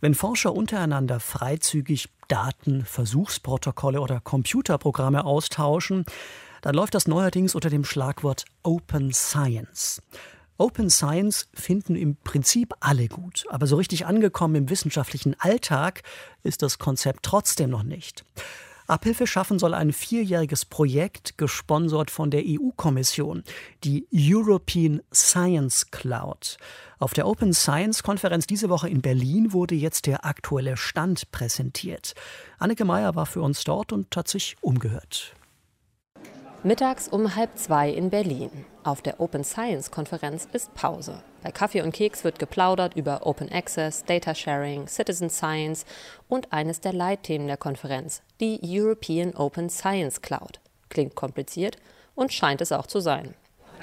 Wenn 0.00 0.14
Forscher 0.14 0.54
untereinander 0.54 1.18
freizügig 1.18 2.08
Daten, 2.28 2.84
Versuchsprotokolle 2.84 4.00
oder 4.00 4.20
Computerprogramme 4.20 5.24
austauschen, 5.24 6.04
dann 6.62 6.76
läuft 6.76 6.94
das 6.94 7.08
neuerdings 7.08 7.56
unter 7.56 7.68
dem 7.68 7.84
Schlagwort 7.84 8.44
Open 8.62 9.12
Science. 9.12 10.00
Open 10.56 10.88
Science 10.88 11.48
finden 11.52 11.96
im 11.96 12.14
Prinzip 12.14 12.74
alle 12.78 13.08
gut, 13.08 13.44
aber 13.48 13.66
so 13.66 13.74
richtig 13.74 14.06
angekommen 14.06 14.54
im 14.54 14.70
wissenschaftlichen 14.70 15.34
Alltag 15.40 16.02
ist 16.44 16.62
das 16.62 16.78
Konzept 16.78 17.24
trotzdem 17.24 17.70
noch 17.70 17.82
nicht. 17.82 18.24
Abhilfe 18.86 19.26
schaffen 19.26 19.58
soll 19.58 19.72
ein 19.72 19.92
vierjähriges 19.92 20.66
Projekt, 20.66 21.38
gesponsert 21.38 22.10
von 22.10 22.30
der 22.30 22.42
EU-Kommission, 22.44 23.42
die 23.82 24.06
European 24.12 25.00
Science 25.12 25.90
Cloud. 25.90 26.58
Auf 26.98 27.14
der 27.14 27.26
Open 27.26 27.54
Science 27.54 28.02
Konferenz 28.02 28.46
diese 28.46 28.68
Woche 28.68 28.88
in 28.88 29.00
Berlin 29.00 29.52
wurde 29.52 29.74
jetzt 29.74 30.06
der 30.06 30.24
aktuelle 30.24 30.76
Stand 30.76 31.30
präsentiert. 31.32 32.14
Anneke 32.58 32.84
Meyer 32.84 33.14
war 33.14 33.26
für 33.26 33.40
uns 33.40 33.64
dort 33.64 33.92
und 33.92 34.14
hat 34.16 34.28
sich 34.28 34.56
umgehört. 34.60 35.34
Mittags 36.62 37.08
um 37.08 37.34
halb 37.36 37.58
zwei 37.58 37.90
in 37.90 38.10
Berlin. 38.10 38.50
Auf 38.84 39.00
der 39.00 39.18
Open 39.18 39.44
Science 39.44 39.90
Konferenz 39.90 40.46
ist 40.52 40.74
Pause. 40.74 41.22
Bei 41.42 41.50
Kaffee 41.50 41.80
und 41.80 41.92
Keks 41.92 42.22
wird 42.22 42.38
geplaudert 42.38 42.94
über 42.94 43.26
Open 43.26 43.50
Access, 43.50 44.04
Data 44.04 44.34
Sharing, 44.34 44.88
Citizen 44.88 45.30
Science 45.30 45.86
und 46.28 46.52
eines 46.52 46.82
der 46.82 46.92
Leitthemen 46.92 47.46
der 47.46 47.56
Konferenz, 47.56 48.20
die 48.40 48.60
European 48.62 49.34
Open 49.36 49.70
Science 49.70 50.20
Cloud. 50.20 50.60
Klingt 50.90 51.14
kompliziert 51.14 51.78
und 52.14 52.34
scheint 52.34 52.60
es 52.60 52.72
auch 52.72 52.86
zu 52.86 53.00
sein. 53.00 53.34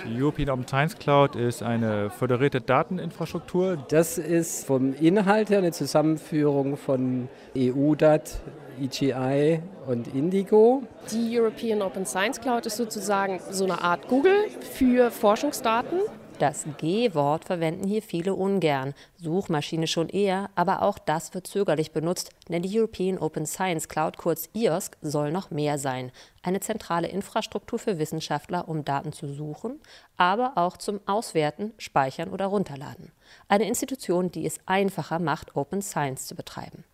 Die 0.08 0.22
European 0.22 0.50
Open 0.50 0.68
Science 0.68 0.98
Cloud 0.98 1.36
ist 1.36 1.62
eine 1.62 2.10
föderierte 2.10 2.60
Dateninfrastruktur. 2.60 3.78
Das 3.90 4.18
ist 4.18 4.66
vom 4.66 4.94
Inhalt 4.94 5.50
her 5.50 5.60
eine 5.60 5.72
Zusammenführung 5.72 6.76
von 6.78 7.30
EU-DAT, 7.56 8.42
EGI 8.82 9.62
und 9.88 10.08
Indigo. 10.16 10.84
Die 11.12 11.40
European 11.40 11.82
Open 11.82 12.06
Science 12.06 12.42
Cloud 12.42 12.66
ist 12.66 12.78
sozusagen 12.78 13.40
so 13.52 13.66
eine 13.66 13.82
Art 13.82 14.08
Google 14.08 14.48
für 14.60 15.12
Forschungsdaten. 15.12 16.00
Das 16.42 16.66
G-Wort 16.80 17.46
verwenden 17.46 17.88
hier 17.88 18.02
viele 18.02 18.34
ungern, 18.34 18.96
Suchmaschine 19.18 19.86
schon 19.86 20.10
eher, 20.10 20.50
aber 20.56 20.82
auch 20.82 20.98
das 20.98 21.36
wird 21.36 21.46
zögerlich 21.46 21.92
benutzt, 21.92 22.32
denn 22.50 22.64
die 22.64 22.80
European 22.80 23.20
Open 23.20 23.46
Science 23.46 23.88
Cloud, 23.88 24.18
kurz 24.18 24.50
IOSC, 24.54 24.98
soll 25.04 25.32
noch 25.32 25.52
mehr 25.52 25.78
sein. 25.78 26.12
Eine 26.42 26.60
zentrale 26.60 27.10
Infrastruktur 27.10 27.78
für 27.78 28.00
Wissenschaftler, 28.00 28.68
um 28.68 28.84
Daten 28.84 29.14
zu 29.14 29.32
suchen, 29.32 29.80
aber 30.18 30.54
auch 30.56 30.78
zum 30.78 31.00
Auswerten, 31.06 31.74
Speichern 31.78 32.30
oder 32.30 32.48
Runterladen. 32.48 33.12
Eine 33.48 33.68
Institution, 33.68 34.32
die 34.32 34.48
es 34.48 34.60
einfacher 34.66 35.20
macht, 35.20 35.56
Open 35.56 35.84
Science 35.84 36.26
zu 36.26 36.34
betreiben. 36.34 36.86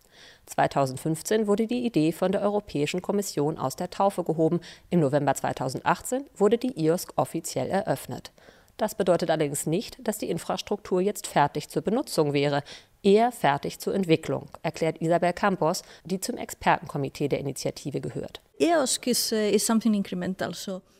2015 0.44 1.46
wurde 1.46 1.66
die 1.66 1.86
Idee 1.86 2.12
von 2.12 2.32
der 2.32 2.42
Europäischen 2.42 3.00
Kommission 3.00 3.56
aus 3.56 3.76
der 3.76 3.88
Taufe 3.88 4.24
gehoben. 4.24 4.60
Im 4.90 5.00
November 5.00 5.34
2018 5.34 6.26
wurde 6.36 6.58
die 6.58 6.78
IOSC 6.78 7.14
offiziell 7.16 7.70
eröffnet. 7.70 8.30
Das 8.78 8.94
bedeutet 8.94 9.28
allerdings 9.28 9.66
nicht, 9.66 9.98
dass 10.06 10.18
die 10.18 10.30
Infrastruktur 10.30 11.00
jetzt 11.00 11.26
fertig 11.26 11.68
zur 11.68 11.82
Benutzung 11.82 12.32
wäre, 12.32 12.62
eher 13.02 13.32
fertig 13.32 13.78
zur 13.78 13.94
Entwicklung, 13.94 14.48
erklärt 14.62 15.00
Isabel 15.00 15.32
Campos, 15.32 15.82
die 16.04 16.20
zum 16.20 16.36
Expertenkomitee 16.36 17.28
der 17.28 17.40
Initiative 17.40 18.00
gehört. 18.00 18.40
Uh, 18.60 18.84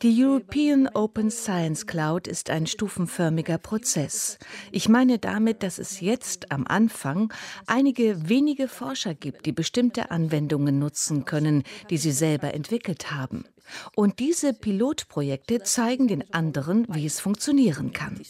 die 0.02 0.24
European 0.24 0.88
Open 0.94 1.30
Science 1.30 1.86
Cloud 1.88 2.28
ist 2.28 2.50
ein 2.50 2.68
stufenförmiger 2.68 3.58
Prozess. 3.58 4.38
Ich 4.70 4.88
meine 4.88 5.18
damit, 5.18 5.64
dass 5.64 5.78
es 5.78 6.00
jetzt 6.00 6.52
am 6.52 6.66
Anfang 6.68 7.32
einige 7.66 8.28
wenige 8.28 8.68
Forscher 8.68 9.14
gibt, 9.14 9.44
die 9.44 9.52
bestimmte 9.52 10.12
Anwendungen 10.12 10.78
nutzen 10.78 11.24
können, 11.24 11.64
die 11.90 11.98
sie 11.98 12.12
selber 12.12 12.54
entwickelt 12.54 13.10
haben. 13.10 13.44
Und 13.96 14.20
diese 14.20 14.54
Pilotprojekte 14.54 15.62
zeigen 15.62 16.06
den 16.08 16.32
anderen, 16.32 16.86
wie 16.88 17.06
es 17.06 17.20
funktionieren 17.20 17.92
kann. 17.92 18.20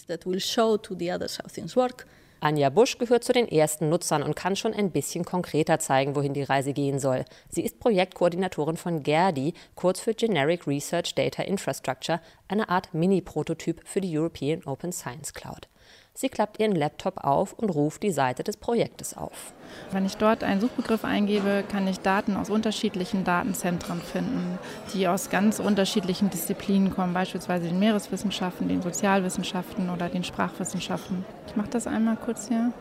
Anja 2.41 2.71
Busch 2.71 2.99
gehört 2.99 3.25
zu 3.25 3.33
den 3.33 3.49
ersten 3.49 3.89
Nutzern 3.89 4.23
und 4.23 4.37
kann 4.37 4.55
schon 4.55 4.73
ein 4.73 4.93
bisschen 4.93 5.25
konkreter 5.25 5.81
zeigen, 5.81 6.15
wohin 6.15 6.35
die 6.35 6.45
Reise 6.45 6.73
gehen 6.73 7.01
soll. 7.01 7.25
Sie 7.49 7.63
ist 7.63 7.81
Projektkoordinatorin 7.81 8.77
von 8.77 9.03
GERDI, 9.03 9.55
kurz 9.75 10.01
für 10.01 10.15
Generic 10.15 10.67
Research 10.67 11.15
Data 11.15 11.43
Infrastructure, 11.43 12.21
eine 12.47 12.69
Art 12.69 12.95
Mini-Prototyp 12.95 13.81
für 13.85 14.01
die 14.01 14.17
European 14.17 14.63
Open 14.65 14.93
Science 14.93 15.35
Cloud. 15.35 15.69
Sie 16.21 16.29
klappt 16.29 16.59
ihren 16.59 16.75
Laptop 16.75 17.19
auf 17.19 17.53
und 17.53 17.71
ruft 17.71 18.03
die 18.03 18.11
Seite 18.11 18.43
des 18.43 18.57
Projektes 18.57 19.17
auf. 19.17 19.53
Wenn 19.93 20.05
ich 20.05 20.17
dort 20.17 20.43
einen 20.43 20.61
Suchbegriff 20.61 21.05
eingebe, 21.05 21.63
kann 21.71 21.87
ich 21.87 22.01
Daten 22.01 22.37
aus 22.37 22.51
unterschiedlichen 22.51 23.23
Datenzentren 23.23 24.01
finden, 24.01 24.59
die 24.93 25.07
aus 25.07 25.31
ganz 25.31 25.61
unterschiedlichen 25.61 26.29
Disziplinen 26.29 26.93
kommen, 26.93 27.15
beispielsweise 27.15 27.69
den 27.69 27.79
Meereswissenschaften, 27.79 28.67
den 28.67 28.83
Sozialwissenschaften 28.83 29.91
oder 29.91 30.09
den 30.09 30.25
Sprachwissenschaften. 30.25 31.25
Ich 31.47 31.55
mache 31.55 31.71
das 31.71 31.87
einmal 31.87 32.17
kurz 32.17 32.49
hier. 32.49 32.73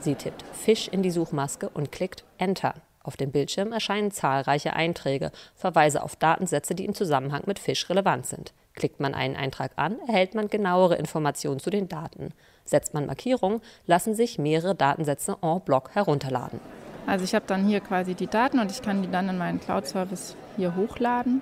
Sie 0.00 0.14
tippt 0.14 0.42
Fisch 0.54 0.88
in 0.88 1.02
die 1.02 1.10
Suchmaske 1.10 1.68
und 1.68 1.92
klickt 1.92 2.24
Enter. 2.38 2.72
Auf 3.02 3.18
dem 3.18 3.30
Bildschirm 3.30 3.72
erscheinen 3.72 4.10
zahlreiche 4.10 4.72
Einträge, 4.72 5.32
Verweise 5.54 6.02
auf 6.02 6.16
Datensätze, 6.16 6.74
die 6.74 6.86
im 6.86 6.94
Zusammenhang 6.94 7.42
mit 7.44 7.58
Fisch 7.58 7.90
relevant 7.90 8.24
sind. 8.24 8.54
Klickt 8.72 9.00
man 9.00 9.14
einen 9.14 9.36
Eintrag 9.36 9.72
an, 9.76 9.98
erhält 10.08 10.34
man 10.34 10.48
genauere 10.48 10.96
Informationen 10.96 11.60
zu 11.60 11.68
den 11.68 11.88
Daten. 11.88 12.32
Setzt 12.66 12.92
man 12.92 13.06
Markierungen, 13.06 13.62
lassen 13.86 14.14
sich 14.14 14.38
mehrere 14.38 14.74
Datensätze 14.74 15.38
en 15.40 15.60
bloc 15.60 15.94
herunterladen. 15.94 16.60
Also 17.06 17.24
ich 17.24 17.34
habe 17.34 17.46
dann 17.46 17.66
hier 17.66 17.80
quasi 17.80 18.14
die 18.14 18.26
Daten 18.26 18.58
und 18.58 18.70
ich 18.70 18.82
kann 18.82 19.02
die 19.02 19.10
dann 19.10 19.28
in 19.28 19.38
meinen 19.38 19.60
Cloud-Service 19.60 20.36
hier 20.56 20.76
hochladen. 20.76 21.40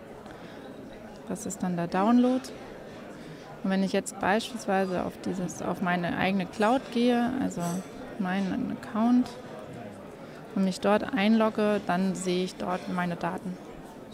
Das 1.29 1.47
ist 1.47 1.63
dann 1.63 1.77
der 1.77 1.89
Download. 1.89 2.43
Und 3.63 3.71
wenn 3.71 3.83
ich 3.83 3.93
jetzt 3.93 4.21
beispielsweise 4.21 5.05
auf, 5.05 5.15
dieses, 5.25 5.63
auf 5.63 5.81
meine 5.81 6.19
eigene 6.19 6.45
Cloud 6.45 6.83
gehe, 6.93 7.33
also 7.41 7.63
meinen 8.19 8.77
Account, 8.77 9.27
und 10.55 10.65
mich 10.65 10.81
dort 10.81 11.03
einlogge, 11.15 11.81
dann 11.87 12.15
sehe 12.15 12.45
ich 12.45 12.55
dort 12.57 12.89
meine 12.89 13.17
Daten. 13.17 13.57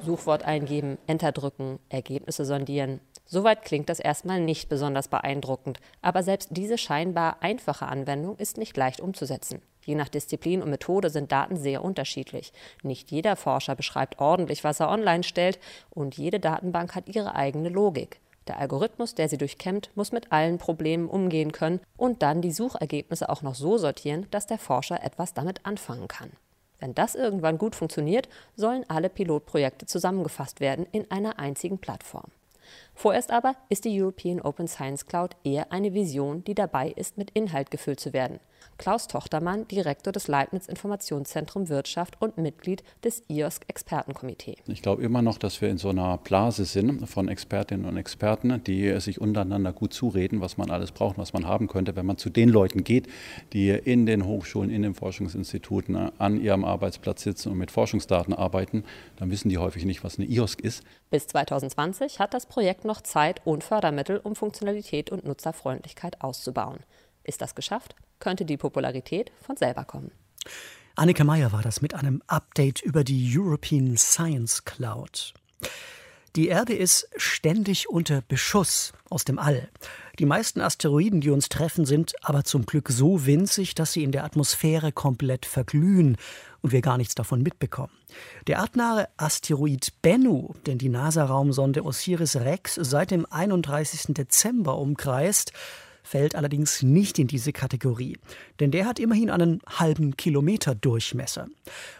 Suchwort 0.05 0.45
eingeben, 0.45 0.97
Enter 1.07 1.33
drücken, 1.33 1.79
Ergebnisse 1.88 2.45
sondieren. 2.45 3.00
Soweit 3.33 3.63
klingt 3.63 3.89
das 3.89 4.01
erstmal 4.01 4.41
nicht 4.41 4.69
besonders 4.69 5.07
beeindruckend, 5.07 5.79
aber 6.03 6.25
selbst 6.25 6.49
diese 6.51 6.77
scheinbar 6.77 7.37
einfache 7.45 7.87
Anwendung 7.87 8.37
ist 8.39 8.59
nicht 8.59 8.77
leicht 8.77 9.01
umzusetzen. 9.01 9.63
Je 9.85 9.95
nach 9.95 10.09
Disziplin 10.09 10.63
und 10.63 10.71
Methode 10.71 11.11
sind 11.11 11.31
Daten 11.31 11.57
sehr 11.57 11.85
unterschiedlich. 11.85 12.53
Nicht 12.83 13.13
jeder 13.13 13.37
Forscher 13.37 13.77
beschreibt 13.77 14.19
ordentlich, 14.19 14.65
was 14.65 14.81
er 14.81 14.91
online 14.91 15.23
stellt, 15.23 15.61
und 15.91 16.17
jede 16.17 16.41
Datenbank 16.41 16.97
hat 16.97 17.09
ihre 17.09 17.37
eigene 17.37 17.69
Logik. 17.69 18.19
Der 18.49 18.59
Algorithmus, 18.59 19.15
der 19.15 19.29
sie 19.29 19.39
durchkämmt, 19.39 19.91
muss 19.95 20.11
mit 20.11 20.33
allen 20.33 20.59
Problemen 20.59 21.09
umgehen 21.09 21.53
können 21.53 21.79
und 21.97 22.23
dann 22.23 22.43
die 22.43 22.51
Suchergebnisse 22.51 23.29
auch 23.29 23.43
noch 23.43 23.55
so 23.55 23.79
sortieren, 23.79 24.27
dass 24.33 24.49
der 24.49 24.59
Forscher 24.59 25.05
etwas 25.05 25.35
damit 25.35 25.65
anfangen 25.65 26.09
kann. 26.09 26.33
Wenn 26.81 26.97
das 26.97 27.15
irgendwann 27.15 27.59
gut 27.59 27.77
funktioniert, 27.77 28.29
sollen 28.57 28.85
alle 28.89 29.09
Pilotprojekte 29.09 29.87
zusammengefasst 29.87 30.59
werden 30.59 30.85
in 30.91 31.09
einer 31.13 31.39
einzigen 31.39 31.79
Plattform. 31.79 32.33
Vorerst 32.95 33.31
aber 33.31 33.55
ist 33.69 33.85
die 33.85 34.00
European 34.00 34.41
Open 34.41 34.69
Science 34.69 35.07
Cloud 35.07 35.37
eher 35.45 35.73
eine 35.73 35.95
Vision, 35.95 36.45
die 36.45 36.55
dabei 36.55 36.91
ist, 36.91 37.19
mit 37.19 37.31
Inhalt 37.31 37.71
gefüllt 37.71 38.00
zu 38.00 38.12
werden. 38.12 38.41
Klaus 38.79 39.09
Tochtermann, 39.09 39.69
Direktor 39.69 40.12
des 40.12 40.29
Leibniz 40.29 40.67
Informationszentrum 40.67 41.69
Wirtschaft 41.69 42.17
und 42.21 42.38
Mitglied 42.38 42.83
des 43.05 43.23
IOSC 43.29 43.64
Expertenkomitee. 43.69 44.57
Ich 44.67 44.83
glaube 44.83 45.02
immer 45.02 45.23
noch, 45.23 45.38
dass 45.38 45.61
wir 45.61 45.69
in 45.69 45.79
so 45.79 45.90
einer 45.90 46.19
Blase 46.19 46.64
sind 46.64 47.09
von 47.09 47.29
Expertinnen 47.29 47.87
und 47.87 47.97
Experten, 47.97 48.62
die 48.64 48.99
sich 49.00 49.21
untereinander 49.21 49.73
gut 49.73 49.93
zureden, 49.93 50.40
was 50.40 50.57
man 50.57 50.71
alles 50.71 50.93
braucht, 50.93 51.19
was 51.19 51.33
man 51.33 51.47
haben 51.47 51.69
könnte. 51.69 51.97
Wenn 51.97 52.07
man 52.07 52.17
zu 52.17 52.31
den 52.31 52.49
Leuten 52.49 52.85
geht, 52.85 53.07
die 53.52 53.71
in 53.71 54.07
den 54.07 54.25
Hochschulen, 54.25 54.71
in 54.71 54.83
den 54.83 54.95
Forschungsinstituten 54.95 55.97
an 56.19 56.40
ihrem 56.40 56.64
Arbeitsplatz 56.64 57.23
sitzen 57.23 57.50
und 57.52 57.59
mit 57.59 57.71
Forschungsdaten 57.71 58.35
arbeiten, 58.35 58.85
dann 59.17 59.31
wissen 59.31 59.49
die 59.49 59.59
häufig 59.59 59.85
nicht, 59.85 60.05
was 60.05 60.19
eine 60.19 60.29
IOSC 60.29 60.61
ist. 60.61 60.85
Bis 61.11 61.26
2020 61.26 62.19
hat 62.19 62.35
das 62.35 62.47
Projekt 62.47 62.85
noch 62.85 63.00
Zeit 63.00 63.40
und 63.45 63.64
Fördermittel, 63.64 64.19
um 64.23 64.37
Funktionalität 64.37 65.11
und 65.11 65.25
Nutzerfreundlichkeit 65.25 66.23
auszubauen. 66.23 66.79
Ist 67.25 67.43
das 67.43 67.55
geschafft, 67.55 67.95
könnte 68.21 68.45
die 68.45 68.57
Popularität 68.57 69.33
von 69.41 69.57
selber 69.57 69.85
kommen. 69.85 70.12
Annike 70.95 71.25
Meyer 71.25 71.53
war 71.53 71.62
das 71.62 71.81
mit 71.81 71.95
einem 71.95 72.23
Update 72.27 72.83
über 72.83 73.05
die 73.05 73.33
European 73.37 73.97
Science 73.97 74.65
Cloud. 74.65 75.35
Die 76.37 76.47
Erde 76.47 76.75
ist 76.75 77.09
ständig 77.17 77.89
unter 77.89 78.21
Beschuss 78.21 78.93
aus 79.09 79.25
dem 79.25 79.41
All. 79.41 79.69
Die 80.21 80.27
meisten 80.27 80.61
Asteroiden, 80.61 81.21
die 81.21 81.31
uns 81.31 81.49
treffen, 81.49 81.87
sind 81.87 82.15
aber 82.23 82.45
zum 82.45 82.67
Glück 82.67 82.89
so 82.89 83.27
winzig, 83.27 83.75
dass 83.75 83.93
sie 83.93 84.05
in 84.05 84.12
der 84.12 84.23
Atmosphäre 84.23 84.93
komplett 84.93 85.45
verglühen 85.45 86.17
und 86.61 86.71
wir 86.71 86.83
gar 86.83 86.99
nichts 86.99 87.17
davon 87.17 87.43
mitbekommen. 87.43 87.93
Der 88.47 88.61
artnahe 88.61 89.09
Asteroid 89.17 89.93
Bennu, 90.03 90.55
den 90.67 90.79
die 90.79 90.89
NASA-Raumsonde 90.89 91.85
Osiris-Rex 91.85 92.77
seit 92.77 93.11
dem 93.11 93.27
31. 93.29 94.15
Dezember 94.15 94.79
umkreist, 94.79 95.53
fällt 96.02 96.35
allerdings 96.35 96.83
nicht 96.83 97.19
in 97.19 97.26
diese 97.26 97.52
Kategorie, 97.52 98.19
denn 98.59 98.71
der 98.71 98.87
hat 98.87 98.99
immerhin 98.99 99.30
einen 99.30 99.61
halben 99.66 100.16
Kilometer 100.16 100.75
Durchmesser. 100.75 101.49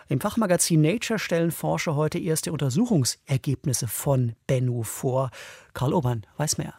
Im 0.09 0.21
Fachmagazin 0.21 0.80
Nature 0.80 1.19
stellen 1.19 1.50
Forscher 1.50 1.97
heute 1.97 2.19
erste 2.19 2.52
Untersuchungsergebnisse 2.52 3.88
von 3.88 4.35
Bennu 4.47 4.83
vor. 4.83 5.30
Karl 5.75 5.95
Obern 5.95 6.26
weiß 6.37 6.59
mehr. 6.59 6.75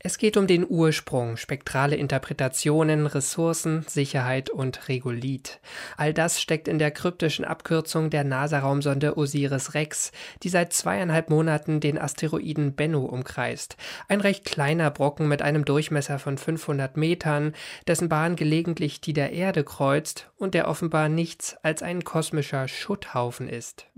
Es 0.00 0.16
geht 0.16 0.36
um 0.36 0.46
den 0.46 0.64
Ursprung, 0.68 1.36
spektrale 1.36 1.96
Interpretationen, 1.96 3.08
Ressourcen, 3.08 3.82
Sicherheit 3.88 4.48
und 4.48 4.88
Regolith. 4.88 5.58
All 5.96 6.14
das 6.14 6.40
steckt 6.40 6.68
in 6.68 6.78
der 6.78 6.92
kryptischen 6.92 7.44
Abkürzung 7.44 8.08
der 8.08 8.22
NASA-Raumsonde 8.22 9.16
Osiris-Rex, 9.16 10.12
die 10.44 10.50
seit 10.50 10.72
zweieinhalb 10.72 11.30
Monaten 11.30 11.80
den 11.80 11.98
Asteroiden 11.98 12.76
Bennu 12.76 13.06
umkreist. 13.06 13.76
Ein 14.06 14.20
recht 14.20 14.44
kleiner 14.44 14.92
Brocken 14.92 15.26
mit 15.26 15.42
einem 15.42 15.64
Durchmesser 15.64 16.20
von 16.20 16.38
500 16.38 16.96
Metern, 16.96 17.52
dessen 17.88 18.08
Bahn 18.08 18.36
gelegentlich 18.36 19.00
die 19.00 19.14
der 19.14 19.32
Erde 19.32 19.64
kreuzt 19.64 20.30
und 20.36 20.54
der 20.54 20.68
offenbar 20.68 21.08
nichts 21.08 21.56
als 21.64 21.82
ein 21.82 22.04
kosmischer 22.04 22.68
Schutthaufen 22.68 23.48
ist. 23.48 23.88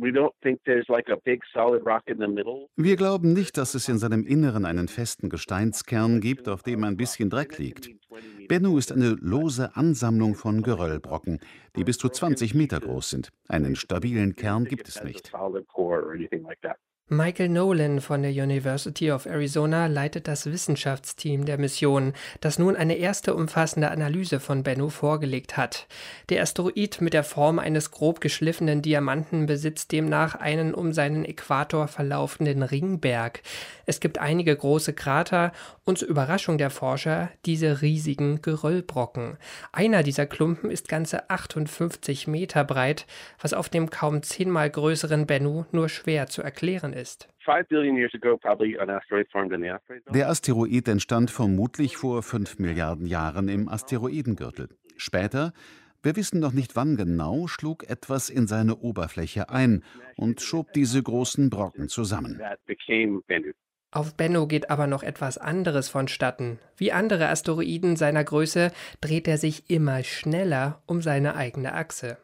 Wir 2.76 2.96
glauben 2.96 3.32
nicht, 3.34 3.58
dass 3.58 3.74
es 3.74 3.88
in 3.90 3.98
seinem 3.98 4.24
Inneren 4.24 4.64
einen 4.64 4.88
festen 4.88 5.28
Gesteins 5.28 5.84
Eiskern 5.90 6.20
gibt, 6.20 6.48
auf 6.48 6.62
dem 6.62 6.84
ein 6.84 6.96
bisschen 6.96 7.30
Dreck 7.30 7.58
liegt. 7.58 7.90
Bennu 8.48 8.78
ist 8.78 8.92
eine 8.92 9.16
lose 9.20 9.74
Ansammlung 9.76 10.34
von 10.34 10.62
Geröllbrocken, 10.62 11.40
die 11.76 11.84
bis 11.84 11.98
zu 11.98 12.08
20 12.08 12.54
Meter 12.54 12.80
groß 12.80 13.10
sind. 13.10 13.30
Einen 13.48 13.74
stabilen 13.74 14.36
Kern 14.36 14.64
gibt 14.64 14.88
es 14.88 15.02
nicht. 15.02 15.32
Michael 17.12 17.48
Nolan 17.48 18.00
von 18.00 18.22
der 18.22 18.30
University 18.30 19.10
of 19.10 19.26
Arizona 19.26 19.88
leitet 19.88 20.28
das 20.28 20.46
Wissenschaftsteam 20.46 21.44
der 21.44 21.58
Mission, 21.58 22.12
das 22.40 22.60
nun 22.60 22.76
eine 22.76 22.98
erste 22.98 23.34
umfassende 23.34 23.90
Analyse 23.90 24.38
von 24.38 24.62
Bennu 24.62 24.90
vorgelegt 24.90 25.56
hat. 25.56 25.88
Der 26.28 26.40
Asteroid 26.40 27.00
mit 27.00 27.12
der 27.12 27.24
Form 27.24 27.58
eines 27.58 27.90
grob 27.90 28.20
geschliffenen 28.20 28.80
Diamanten 28.80 29.46
besitzt 29.46 29.90
demnach 29.90 30.36
einen 30.36 30.72
um 30.72 30.92
seinen 30.92 31.24
Äquator 31.24 31.88
verlaufenden 31.88 32.62
Ringberg. 32.62 33.42
Es 33.86 33.98
gibt 33.98 34.18
einige 34.18 34.54
große 34.54 34.92
Krater 34.92 35.50
und 35.82 35.98
zur 35.98 36.06
Überraschung 36.06 36.58
der 36.58 36.70
Forscher 36.70 37.30
diese 37.44 37.82
riesigen 37.82 38.40
Geröllbrocken. 38.40 39.36
Einer 39.72 40.04
dieser 40.04 40.26
Klumpen 40.26 40.70
ist 40.70 40.86
ganze 40.86 41.28
58 41.28 42.28
Meter 42.28 42.62
breit, 42.62 43.04
was 43.40 43.52
auf 43.52 43.68
dem 43.68 43.90
kaum 43.90 44.22
zehnmal 44.22 44.70
größeren 44.70 45.26
Bennu 45.26 45.64
nur 45.72 45.88
schwer 45.88 46.28
zu 46.28 46.40
erklären 46.40 46.92
ist. 46.92 46.99
Der 50.12 50.28
Asteroid 50.28 50.88
entstand 50.88 51.30
vermutlich 51.30 51.96
vor 51.96 52.22
5 52.22 52.58
Milliarden 52.58 53.06
Jahren 53.06 53.48
im 53.48 53.68
Asteroidengürtel. 53.68 54.68
Später, 54.96 55.52
wir 56.02 56.16
wissen 56.16 56.40
noch 56.40 56.52
nicht 56.52 56.76
wann 56.76 56.96
genau, 56.96 57.46
schlug 57.46 57.88
etwas 57.88 58.30
in 58.30 58.46
seine 58.46 58.76
Oberfläche 58.76 59.50
ein 59.50 59.84
und 60.16 60.40
schob 60.40 60.72
diese 60.72 61.02
großen 61.02 61.50
Brocken 61.50 61.88
zusammen. 61.88 62.40
Auf 63.92 64.16
Bennu 64.16 64.46
geht 64.46 64.70
aber 64.70 64.86
noch 64.86 65.02
etwas 65.02 65.36
anderes 65.36 65.88
vonstatten. 65.88 66.60
Wie 66.76 66.92
andere 66.92 67.28
Asteroiden 67.28 67.96
seiner 67.96 68.22
Größe 68.22 68.70
dreht 69.00 69.26
er 69.26 69.36
sich 69.36 69.68
immer 69.68 70.04
schneller 70.04 70.80
um 70.86 71.02
seine 71.02 71.34
eigene 71.34 71.74
Achse. 71.74 72.16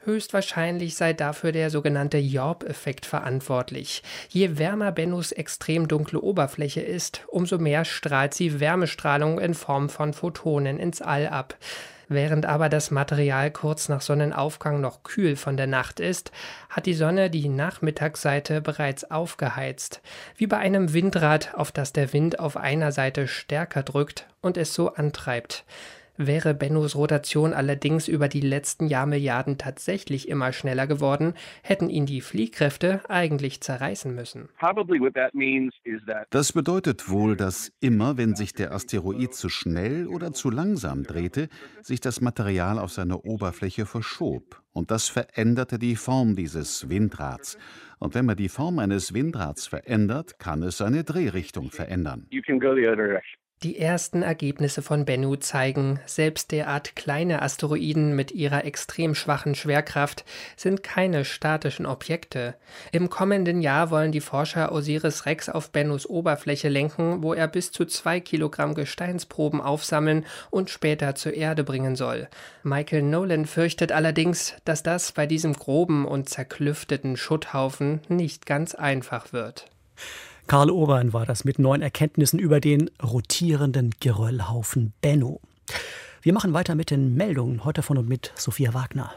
Höchstwahrscheinlich 0.00 0.96
sei 0.96 1.12
dafür 1.12 1.52
der 1.52 1.70
sogenannte 1.70 2.18
Yorp-Effekt 2.18 3.06
verantwortlich. 3.06 4.02
Je 4.28 4.58
wärmer 4.58 4.90
Bennus 4.90 5.30
extrem 5.30 5.86
dunkle 5.86 6.20
Oberfläche 6.20 6.80
ist, 6.80 7.24
umso 7.28 7.58
mehr 7.58 7.84
strahlt 7.84 8.34
sie 8.34 8.58
Wärmestrahlung 8.58 9.38
in 9.38 9.54
Form 9.54 9.88
von 9.88 10.12
Photonen 10.12 10.78
ins 10.78 11.00
All 11.02 11.28
ab. 11.28 11.56
Während 12.08 12.46
aber 12.46 12.68
das 12.68 12.90
Material 12.90 13.50
kurz 13.50 13.88
nach 13.88 14.00
Sonnenaufgang 14.00 14.80
noch 14.80 15.02
kühl 15.02 15.34
von 15.34 15.56
der 15.56 15.66
Nacht 15.66 15.98
ist, 15.98 16.30
hat 16.68 16.86
die 16.86 16.94
Sonne 16.94 17.30
die 17.30 17.48
Nachmittagsseite 17.48 18.60
bereits 18.60 19.10
aufgeheizt, 19.10 20.02
wie 20.36 20.46
bei 20.46 20.58
einem 20.58 20.92
Windrad, 20.92 21.54
auf 21.54 21.72
das 21.72 21.92
der 21.92 22.12
Wind 22.12 22.38
auf 22.38 22.56
einer 22.56 22.92
Seite 22.92 23.26
stärker 23.26 23.82
drückt 23.82 24.26
und 24.40 24.56
es 24.56 24.72
so 24.72 24.94
antreibt. 24.94 25.64
Wäre 26.18 26.54
Bennos 26.54 26.96
Rotation 26.96 27.52
allerdings 27.52 28.08
über 28.08 28.28
die 28.28 28.40
letzten 28.40 28.86
Jahrmilliarden 28.86 29.58
tatsächlich 29.58 30.28
immer 30.28 30.52
schneller 30.52 30.86
geworden, 30.86 31.34
hätten 31.62 31.90
ihn 31.90 32.06
die 32.06 32.20
Fliehkräfte 32.20 33.00
eigentlich 33.08 33.60
zerreißen 33.60 34.14
müssen. 34.14 34.48
Das 36.30 36.52
bedeutet 36.52 37.10
wohl, 37.10 37.36
dass 37.36 37.72
immer, 37.80 38.16
wenn 38.16 38.34
sich 38.34 38.54
der 38.54 38.72
Asteroid 38.72 39.34
zu 39.34 39.48
schnell 39.48 40.06
oder 40.06 40.32
zu 40.32 40.50
langsam 40.50 41.02
drehte, 41.02 41.48
sich 41.82 42.00
das 42.00 42.20
Material 42.20 42.78
auf 42.78 42.92
seiner 42.92 43.24
Oberfläche 43.24 43.84
verschob. 43.86 44.62
Und 44.72 44.90
das 44.90 45.08
veränderte 45.08 45.78
die 45.78 45.96
Form 45.96 46.36
dieses 46.36 46.88
Windrads. 46.88 47.58
Und 47.98 48.14
wenn 48.14 48.26
man 48.26 48.36
die 48.36 48.48
Form 48.48 48.78
eines 48.78 49.14
Windrads 49.14 49.66
verändert, 49.66 50.38
kann 50.38 50.62
es 50.62 50.78
seine 50.78 51.04
Drehrichtung 51.04 51.70
verändern. 51.70 52.26
Die 53.62 53.78
ersten 53.78 54.22
Ergebnisse 54.22 54.82
von 54.82 55.06
Bennu 55.06 55.36
zeigen, 55.36 55.98
selbst 56.04 56.52
derart 56.52 56.94
kleine 56.94 57.40
Asteroiden 57.40 58.14
mit 58.14 58.30
ihrer 58.30 58.66
extrem 58.66 59.14
schwachen 59.14 59.54
Schwerkraft 59.54 60.26
sind 60.56 60.82
keine 60.82 61.24
statischen 61.24 61.86
Objekte. 61.86 62.54
Im 62.92 63.08
kommenden 63.08 63.62
Jahr 63.62 63.90
wollen 63.90 64.12
die 64.12 64.20
Forscher 64.20 64.72
Osiris 64.72 65.24
Rex 65.24 65.48
auf 65.48 65.70
Bennus 65.70 66.06
Oberfläche 66.06 66.68
lenken, 66.68 67.22
wo 67.22 67.32
er 67.32 67.48
bis 67.48 67.72
zu 67.72 67.86
zwei 67.86 68.20
Kilogramm 68.20 68.74
Gesteinsproben 68.74 69.62
aufsammeln 69.62 70.26
und 70.50 70.68
später 70.68 71.14
zur 71.14 71.32
Erde 71.32 71.64
bringen 71.64 71.96
soll. 71.96 72.28
Michael 72.62 73.04
Nolan 73.04 73.46
fürchtet 73.46 73.90
allerdings, 73.90 74.52
dass 74.66 74.82
das 74.82 75.12
bei 75.12 75.26
diesem 75.26 75.54
groben 75.54 76.04
und 76.04 76.28
zerklüfteten 76.28 77.16
Schutthaufen 77.16 78.02
nicht 78.08 78.44
ganz 78.44 78.74
einfach 78.74 79.32
wird. 79.32 79.70
Karl 80.46 80.70
Obern 80.70 81.12
war 81.12 81.26
das 81.26 81.44
mit 81.44 81.58
neuen 81.58 81.82
Erkenntnissen 81.82 82.38
über 82.38 82.60
den 82.60 82.88
rotierenden 83.02 83.90
Geröllhaufen 83.98 84.92
Benno. 85.00 85.40
Wir 86.22 86.32
machen 86.32 86.52
weiter 86.52 86.76
mit 86.76 86.90
den 86.90 87.16
Meldungen 87.16 87.64
heute 87.64 87.82
von 87.82 87.98
und 87.98 88.08
mit 88.08 88.32
Sophia 88.36 88.72
Wagner. 88.72 89.12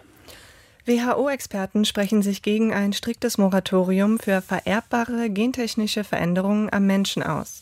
WHO-Experten 0.85 1.85
sprechen 1.85 2.23
sich 2.23 2.41
gegen 2.41 2.73
ein 2.73 2.93
striktes 2.93 3.37
Moratorium 3.37 4.17
für 4.17 4.41
vererbbare 4.41 5.29
gentechnische 5.29 6.03
Veränderungen 6.03 6.71
am 6.73 6.87
Menschen 6.87 7.21
aus. 7.21 7.61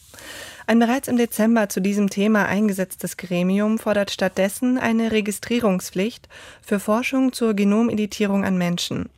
Ein 0.70 0.80
bereits 0.80 1.08
im 1.08 1.16
Dezember 1.16 1.70
zu 1.70 1.80
diesem 1.80 2.10
Thema 2.10 2.46
eingesetztes 2.46 3.16
Gremium 3.16 3.80
fordert 3.80 4.12
stattdessen 4.12 4.78
eine 4.78 5.14
Registrierungspflicht 5.14 6.28
für 6.62 6.82
Forschung 6.82 7.32
zur 7.32 7.54
Genomeditierung 7.54 8.44
an 8.44 8.58
Menschen. 8.58 9.10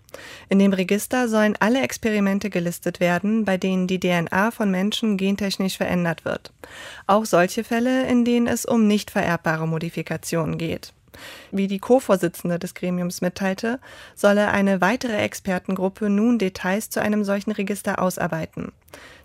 In 0.48 0.60
dem 0.60 0.74
Register 0.74 1.28
sollen 1.28 1.56
alle 1.60 1.82
Experimente 1.82 2.52
gelistet 2.52 3.00
werden, 3.00 3.46
bei 3.46 3.58
denen 3.58 3.88
die 3.88 4.00
DNA 4.00 4.52
von 4.52 4.70
Menschen 4.70 5.18
gentechnisch 5.18 5.78
verändert 5.78 6.24
wird. 6.24 6.54
Auch 7.08 7.26
solche 7.26 7.64
Fälle, 7.64 8.06
in 8.08 8.26
denen 8.26 8.46
es 8.46 8.66
um 8.66 8.86
nicht 8.86 9.10
vererbbare 9.10 9.68
Modifikationen 9.68 10.60
geht. 10.60 10.94
Wie 11.52 11.68
die 11.68 11.80
Co-Vorsitzende 11.80 12.60
des 12.60 12.76
Gremiums 12.76 13.22
mitteilte, 13.22 13.80
solle 14.16 14.50
eine 14.50 14.82
weitere 14.82 15.18
Expertengruppe 15.18 16.10
nun 16.10 16.38
Details 16.38 16.92
zu 16.92 17.02
einem 17.02 17.24
solchen 17.24 17.52
Register 17.52 18.00
ausarbeiten. 18.00 18.72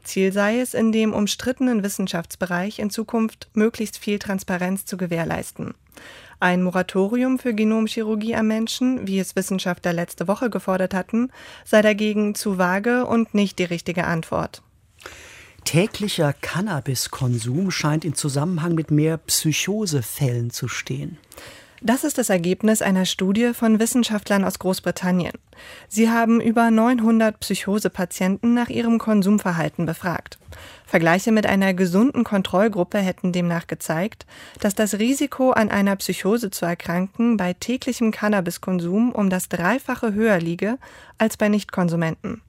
Ziel 0.05 0.33
sei 0.33 0.61
es, 0.61 0.75
in 0.75 0.93
dem 0.93 1.13
umstrittenen 1.13 1.83
Wissenschaftsbereich 1.83 2.79
in 2.79 2.91
Zukunft 2.91 3.49
möglichst 3.55 3.99
viel 3.99 4.19
Transparenz 4.19 4.85
zu 4.85 4.97
gewährleisten. 4.97 5.75
Ein 6.41 6.63
Moratorium 6.63 7.39
für 7.39 7.55
Genomchirurgie 7.55 8.37
am 8.37 8.49
Menschen, 8.49 9.07
wie 9.07 9.19
es 9.19 9.37
Wissenschaftler 9.37 9.93
letzte 9.93 10.29
Woche 10.29 10.51
gefordert 10.51 10.95
hatten, 10.95 11.31
sei 11.65 11.81
dagegen 11.81 12.35
zu 12.35 12.59
vage 12.59 13.07
und 13.07 13.35
nicht 13.35 13.59
die 13.59 13.65
richtige 13.65 14.05
Antwort. 14.05 14.63
Täglicher 15.65 16.35
Cannabiskonsum 16.35 17.71
scheint 17.71 18.05
in 18.05 18.15
Zusammenhang 18.15 18.75
mit 18.75 18.91
mehr 18.91 19.17
Psychosefällen 19.17 20.51
zu 20.51 20.69
stehen. 20.69 21.19
Das 21.87 22.03
ist 22.03 22.17
das 22.17 22.31
Ergebnis 22.31 22.81
einer 22.81 23.05
Studie 23.05 23.53
von 23.53 23.79
Wissenschaftlern 23.79 24.43
aus 24.43 24.59
Großbritannien. 24.59 25.35
Sie 25.87 26.09
haben 26.09 26.41
über 26.41 26.71
900 26.71 27.39
Psychosepatienten 27.41 28.55
nach 28.55 28.71
ihrem 28.71 28.97
Konsumverhalten 28.97 29.85
befragt. 29.85 30.39
Vergleiche 30.87 31.31
mit 31.31 31.45
einer 31.45 31.75
gesunden 31.75 32.25
Kontrollgruppe 32.25 32.97
hätten 32.97 33.33
demnach 33.33 33.67
gezeigt, 33.67 34.25
dass 34.61 34.75
das 34.75 34.99
Risiko, 34.99 35.51
an 35.51 35.69
einer 35.69 35.95
Psychose 35.97 36.51
zu 36.51 36.65
erkranken, 36.65 37.37
bei 37.37 37.53
täglichem 37.53 38.13
Cannabiskonsum 38.13 39.13
um 39.13 39.29
das 39.29 39.51
Dreifache 39.51 40.15
höher 40.15 40.39
liege 40.39 40.79
als 41.19 41.37
bei 41.37 41.51
Nichtkonsumenten. 41.51 42.41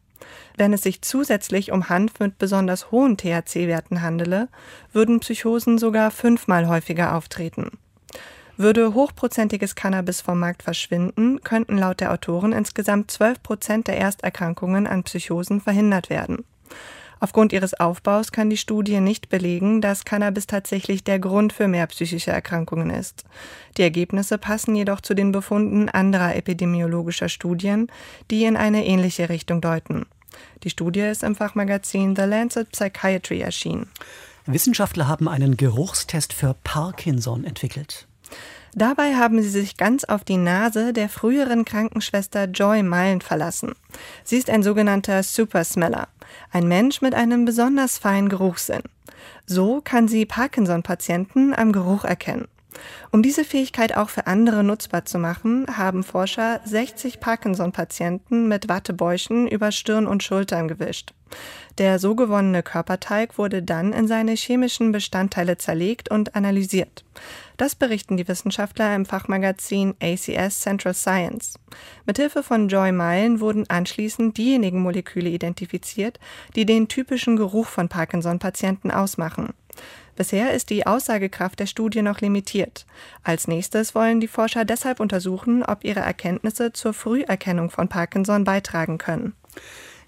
Wenn 0.55 0.71
es 0.71 0.83
sich 0.83 1.01
zusätzlich 1.01 1.73
um 1.73 1.89
Hanf 1.89 2.21
mit 2.21 2.37
besonders 2.37 2.89
hohen 2.89 3.17
THC-Werten 3.17 4.01
handele, 4.01 4.47
würden 4.93 5.19
Psychosen 5.19 5.77
sogar 5.77 6.09
fünfmal 6.11 6.69
häufiger 6.69 7.17
auftreten. 7.17 7.71
Würde 8.57 8.93
hochprozentiges 8.93 9.75
Cannabis 9.75 10.21
vom 10.21 10.39
Markt 10.39 10.63
verschwinden, 10.63 11.41
könnten 11.43 11.77
laut 11.77 11.99
der 11.99 12.13
Autoren 12.13 12.53
insgesamt 12.53 13.11
12 13.11 13.43
Prozent 13.43 13.87
der 13.87 13.97
Ersterkrankungen 13.97 14.87
an 14.87 15.03
Psychosen 15.03 15.59
verhindert 15.59 16.09
werden. 16.09 16.45
Aufgrund 17.19 17.53
ihres 17.53 17.73
Aufbaus 17.73 18.31
kann 18.31 18.49
die 18.49 18.57
Studie 18.57 18.99
nicht 18.99 19.29
belegen, 19.29 19.81
dass 19.81 20.05
Cannabis 20.05 20.47
tatsächlich 20.47 21.03
der 21.03 21.19
Grund 21.19 21.53
für 21.53 21.67
mehr 21.67 21.87
psychische 21.87 22.31
Erkrankungen 22.31 22.89
ist. 22.89 23.23
Die 23.77 23.81
Ergebnisse 23.81 24.37
passen 24.37 24.75
jedoch 24.75 25.01
zu 25.01 25.13
den 25.13 25.31
Befunden 25.31 25.89
anderer 25.89 26.35
epidemiologischer 26.35 27.29
Studien, 27.29 27.87
die 28.31 28.45
in 28.45 28.57
eine 28.57 28.85
ähnliche 28.85 29.29
Richtung 29.29 29.61
deuten. 29.61 30.05
Die 30.63 30.69
Studie 30.69 31.01
ist 31.01 31.23
im 31.23 31.35
Fachmagazin 31.35 32.15
The 32.15 32.23
Lancet 32.23 32.71
Psychiatry 32.71 33.41
erschienen. 33.41 33.89
Wissenschaftler 34.45 35.07
haben 35.07 35.27
einen 35.27 35.57
Geruchstest 35.57 36.33
für 36.33 36.55
Parkinson 36.63 37.45
entwickelt. 37.45 38.07
Dabei 38.77 39.15
haben 39.15 39.41
sie 39.41 39.49
sich 39.49 39.77
ganz 39.77 40.03
auf 40.03 40.25
die 40.25 40.35
Nase 40.35 40.91
der 40.91 41.07
früheren 41.07 41.63
Krankenschwester 41.63 42.45
Joy 42.45 42.83
Meilen 42.83 43.21
verlassen. 43.21 43.73
Sie 44.25 44.37
ist 44.37 44.49
ein 44.49 44.63
sogenannter 44.63 45.23
Supersmeller, 45.23 46.09
ein 46.51 46.67
Mensch 46.67 47.01
mit 47.01 47.15
einem 47.15 47.45
besonders 47.45 47.97
feinen 47.97 48.27
Geruchssinn. 48.27 48.83
So 49.45 49.79
kann 49.81 50.09
sie 50.09 50.25
Parkinson-Patienten 50.25 51.53
am 51.53 51.71
Geruch 51.71 52.03
erkennen. 52.03 52.49
Um 53.11 53.23
diese 53.23 53.45
Fähigkeit 53.45 53.95
auch 53.95 54.09
für 54.09 54.27
andere 54.27 54.63
nutzbar 54.63 55.05
zu 55.05 55.17
machen, 55.19 55.65
haben 55.77 56.03
Forscher 56.03 56.59
60 56.65 57.19
Parkinson-Patienten 57.19 58.47
mit 58.47 58.67
Wattebäuchen 58.67 59.47
über 59.47 59.71
Stirn 59.71 60.07
und 60.07 60.23
Schultern 60.23 60.67
gewischt. 60.67 61.13
Der 61.77 61.99
so 61.99 62.15
gewonnene 62.15 62.63
Körperteig 62.63 63.37
wurde 63.37 63.63
dann 63.63 63.93
in 63.93 64.07
seine 64.07 64.33
chemischen 64.33 64.91
Bestandteile 64.91 65.57
zerlegt 65.57 66.09
und 66.09 66.35
analysiert. 66.35 67.03
Das 67.57 67.75
berichten 67.75 68.17
die 68.17 68.27
Wissenschaftler 68.27 68.95
im 68.95 69.05
Fachmagazin 69.05 69.95
ACS 70.01 70.59
Central 70.59 70.93
Science. 70.93 71.57
Mithilfe 72.05 72.43
von 72.43 72.67
Joy 72.67 72.91
Meilen 72.91 73.39
wurden 73.39 73.69
anschließend 73.69 74.37
diejenigen 74.37 74.81
Moleküle 74.81 75.29
identifiziert, 75.29 76.19
die 76.55 76.65
den 76.65 76.87
typischen 76.87 77.37
Geruch 77.37 77.67
von 77.67 77.87
Parkinson-Patienten 77.87 78.91
ausmachen. 78.91 79.53
Bisher 80.15 80.53
ist 80.53 80.69
die 80.69 80.87
Aussagekraft 80.87 81.59
der 81.59 81.65
Studie 81.65 82.01
noch 82.01 82.21
limitiert. 82.21 82.85
Als 83.23 83.47
nächstes 83.47 83.95
wollen 83.95 84.21
die 84.21 84.29
Forscher 84.29 84.63
deshalb 84.63 84.99
untersuchen, 84.99 85.63
ob 85.63 85.83
ihre 85.83 85.99
Erkenntnisse 85.99 86.71
zur 86.71 86.93
Früherkennung 86.93 87.69
von 87.69 87.89
Parkinson 87.89 88.45
beitragen 88.45 88.97
können. 88.97 89.33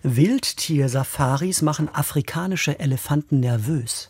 Wildtier-Safaris 0.03 1.61
machen 1.61 1.89
afrikanische 1.93 2.79
Elefanten 2.79 3.39
nervös. 3.39 4.09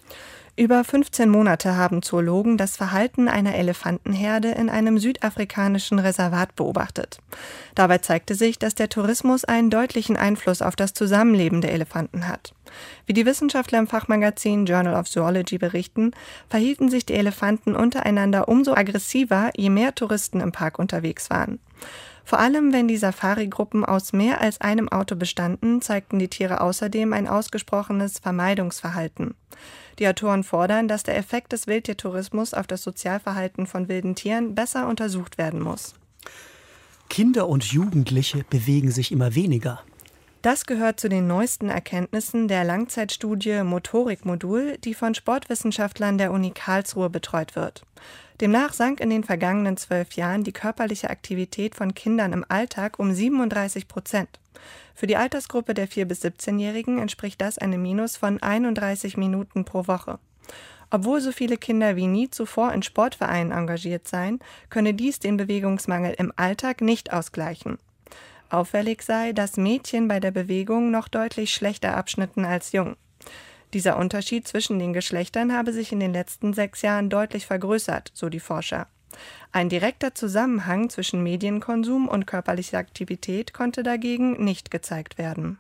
Über 0.60 0.84
15 0.84 1.30
Monate 1.30 1.78
haben 1.78 2.02
Zoologen 2.02 2.58
das 2.58 2.78
Verhalten 2.78 3.28
einer 3.28 3.54
Elefantenherde 3.54 4.50
in 4.50 4.72
einem 4.72 4.98
südafrikanischen 4.98 6.00
Reservat 6.00 6.56
beobachtet. 6.56 7.20
Dabei 7.76 8.00
zeigte 8.00 8.34
sich, 8.34 8.58
dass 8.58 8.74
der 8.74 8.90
Tourismus 8.90 9.46
einen 9.46 9.70
deutlichen 9.70 10.18
Einfluss 10.18 10.64
auf 10.64 10.76
das 10.76 10.94
Zusammenleben 10.94 11.62
der 11.62 11.74
Elefanten 11.74 12.28
hat. 12.28 12.56
Wie 13.06 13.14
die 13.14 13.28
Wissenschaftler 13.28 13.78
im 13.78 13.86
Fachmagazin 13.86 14.66
Journal 14.66 15.00
of 15.00 15.08
Zoology 15.08 15.60
berichten, 15.60 16.14
verhielten 16.50 16.90
sich 16.90 17.06
die 17.06 17.14
Elefanten 17.14 17.76
untereinander 17.76 18.48
umso 18.48 18.74
aggressiver, 18.74 19.52
je 19.56 19.70
mehr 19.70 19.94
Touristen 19.94 20.42
im 20.42 20.54
Park 20.54 20.80
unterwegs 20.80 21.30
waren. 21.30 21.60
Vor 22.28 22.40
allem, 22.40 22.74
wenn 22.74 22.90
die 22.90 22.98
Safari-Gruppen 22.98 23.86
aus 23.86 24.12
mehr 24.12 24.42
als 24.42 24.60
einem 24.60 24.90
Auto 24.90 25.16
bestanden, 25.16 25.82
zeigten 25.82 26.20
die 26.20 26.28
Tiere 26.28 26.60
außerdem 26.60 27.14
ein 27.14 27.26
ausgesprochenes 27.26 28.20
Vermeidungsverhalten. 28.20 29.34
Die 29.98 30.10
Autoren 30.10 30.44
fordern, 30.44 30.90
dass 30.90 31.04
der 31.04 31.16
Effekt 31.16 31.54
des 31.54 31.68
Wildtiertourismus 31.68 32.54
auf 32.54 32.68
das 32.68 32.84
Sozialverhalten 32.84 33.66
von 33.66 33.88
wilden 33.88 34.16
Tieren 34.16 34.56
besser 34.56 34.90
untersucht 34.90 35.38
werden 35.38 35.62
muss. 35.62 35.94
Kinder 37.10 37.48
und 37.48 37.64
Jugendliche 37.64 38.44
bewegen 38.50 38.92
sich 38.92 39.14
immer 39.14 39.34
weniger. 39.34 39.80
Das 40.42 40.66
gehört 40.66 41.00
zu 41.00 41.08
den 41.08 41.28
neuesten 41.28 41.70
Erkenntnissen 41.70 42.50
der 42.50 42.66
Langzeitstudie 42.66 43.64
Motorikmodul, 43.64 44.78
die 44.84 44.94
von 44.94 45.16
Sportwissenschaftlern 45.16 46.18
der 46.18 46.34
Uni 46.34 46.52
Karlsruhe 46.52 47.10
betreut 47.10 47.56
wird. 47.56 47.84
Demnach 48.40 48.74
sank 48.74 49.00
in 49.00 49.10
den 49.10 49.24
vergangenen 49.24 49.78
zwölf 49.78 50.14
Jahren 50.14 50.44
die 50.44 50.52
körperliche 50.52 51.10
Aktivität 51.10 51.74
von 51.74 51.96
Kindern 51.96 52.34
im 52.34 52.46
Alltag 52.48 53.00
um 53.00 53.12
37 53.12 53.88
Prozent. 53.88 54.40
Für 54.94 55.08
die 55.08 55.18
Altersgruppe 55.18 55.74
der 55.74 55.88
4- 55.88 56.06
bis 56.06 56.24
17-Jährigen 56.24 57.00
entspricht 57.00 57.42
das 57.42 57.58
einem 57.58 57.82
Minus 57.82 58.18
von 58.18 58.42
31 58.42 59.18
Minuten 59.18 59.66
pro 59.66 59.88
Woche. 59.88 60.20
Obwohl 60.90 61.20
so 61.20 61.32
viele 61.32 61.58
Kinder 61.58 61.96
wie 61.96 62.08
nie 62.08 62.30
zuvor 62.30 62.74
in 62.74 62.84
Sportvereinen 62.84 63.52
engagiert 63.52 64.08
seien, 64.08 64.40
könne 64.70 64.94
dies 64.94 65.20
den 65.20 65.38
Bewegungsmangel 65.38 66.14
im 66.18 66.32
Alltag 66.36 66.82
nicht 66.82 67.12
ausgleichen. 67.12 67.78
Auffällig 68.50 69.02
sei, 69.02 69.34
dass 69.34 69.58
Mädchen 69.58 70.08
bei 70.08 70.20
der 70.20 70.32
Bewegung 70.32 70.92
noch 70.92 71.08
deutlich 71.08 71.54
schlechter 71.54 71.98
abschnitten 71.98 72.46
als 72.46 72.72
Jungen. 72.72 72.96
Dieser 73.74 73.98
Unterschied 73.98 74.48
zwischen 74.48 74.80
den 74.80 74.94
Geschlechtern 74.94 75.54
habe 75.54 75.74
sich 75.74 75.92
in 75.92 76.00
den 76.00 76.14
letzten 76.14 76.54
sechs 76.54 76.82
Jahren 76.82 77.10
deutlich 77.10 77.46
vergrößert, 77.46 78.12
so 78.14 78.30
die 78.30 78.40
Forscher. 78.40 78.88
Ein 79.52 79.70
direkter 79.70 80.14
Zusammenhang 80.14 80.90
zwischen 80.90 81.24
Medienkonsum 81.24 82.08
und 82.08 82.28
körperlicher 82.28 82.78
Aktivität 82.78 83.54
konnte 83.54 83.84
dagegen 83.84 84.44
nicht 84.44 84.72
gezeigt 84.72 85.18
werden. 85.18 85.58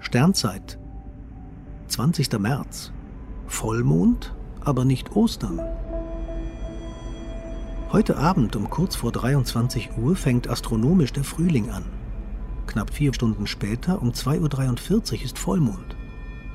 Sternzeit 0.00 0.78
20. 1.88 2.38
März 2.38 2.92
Vollmond, 3.46 4.34
aber 4.60 4.84
nicht 4.84 5.14
Ostern. 5.16 5.60
Heute 7.92 8.16
Abend 8.16 8.56
um 8.56 8.68
kurz 8.70 8.96
vor 8.96 9.12
23 9.12 9.96
Uhr 9.96 10.16
fängt 10.16 10.48
astronomisch 10.48 11.12
der 11.12 11.24
Frühling 11.24 11.70
an. 11.70 11.84
Knapp 12.66 12.92
vier 12.92 13.14
Stunden 13.14 13.46
später, 13.46 14.00
um 14.00 14.10
2.43 14.10 15.14
Uhr, 15.14 15.24
ist 15.24 15.38
Vollmond. 15.38 15.96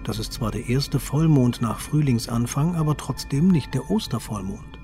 Das 0.03 0.19
ist 0.19 0.33
zwar 0.33 0.51
der 0.51 0.67
erste 0.67 0.99
Vollmond 0.99 1.61
nach 1.61 1.79
Frühlingsanfang, 1.79 2.75
aber 2.75 2.97
trotzdem 2.97 3.49
nicht 3.49 3.73
der 3.73 3.89
Ostervollmond. 3.91 4.79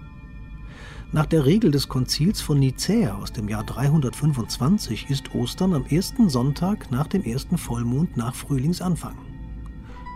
Nach 1.11 1.25
der 1.25 1.45
Regel 1.45 1.71
des 1.71 1.88
Konzils 1.88 2.41
von 2.41 2.59
Nicäa 2.59 3.15
aus 3.15 3.31
dem 3.31 3.47
Jahr 3.47 3.63
325 3.63 5.09
ist 5.09 5.33
Ostern 5.33 5.73
am 5.73 5.85
ersten 5.85 6.29
Sonntag 6.29 6.91
nach 6.91 7.07
dem 7.07 7.23
ersten 7.23 7.57
Vollmond 7.57 8.17
nach 8.17 8.35
Frühlingsanfang. 8.35 9.15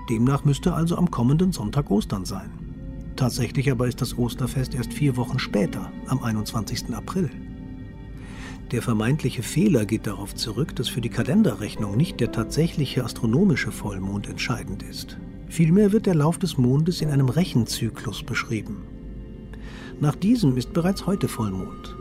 Demnach 0.10 0.44
müsste 0.44 0.74
also 0.74 0.98
am 0.98 1.10
kommenden 1.10 1.52
Sonntag 1.52 1.90
Ostern 1.90 2.26
sein. 2.26 2.52
Tatsächlich 3.16 3.72
aber 3.72 3.88
ist 3.88 4.02
das 4.02 4.18
Osterfest 4.18 4.74
erst 4.74 4.94
vier 4.94 5.16
Wochen 5.18 5.40
später, 5.40 5.92
am 6.08 6.24
21. 6.24 6.94
April. 6.94 7.30
Der 8.72 8.84
vermeintliche 8.84 9.42
Fehler 9.42 9.86
geht 9.86 10.06
darauf 10.06 10.36
zurück, 10.36 10.76
dass 10.76 10.90
für 10.90 11.02
die 11.02 11.10
Kalenderrechnung 11.10 11.98
nicht 11.98 12.20
der 12.20 12.32
tatsächliche 12.32 13.04
astronomische 13.04 13.72
Vollmond 13.72 14.30
entscheidend 14.30 14.84
ist. 14.84 15.18
Vielmehr 15.48 15.92
wird 15.92 16.06
der 16.06 16.14
Lauf 16.14 16.38
des 16.38 16.60
Mondes 16.60 17.02
in 17.02 17.10
einem 17.10 17.30
Rechenzyklus 17.30 18.22
beschrieben. 18.22 18.84
Nach 20.00 20.16
diesem 20.16 20.56
ist 20.56 20.72
bereits 20.72 21.08
heute 21.08 21.28
Vollmond. 21.28 21.96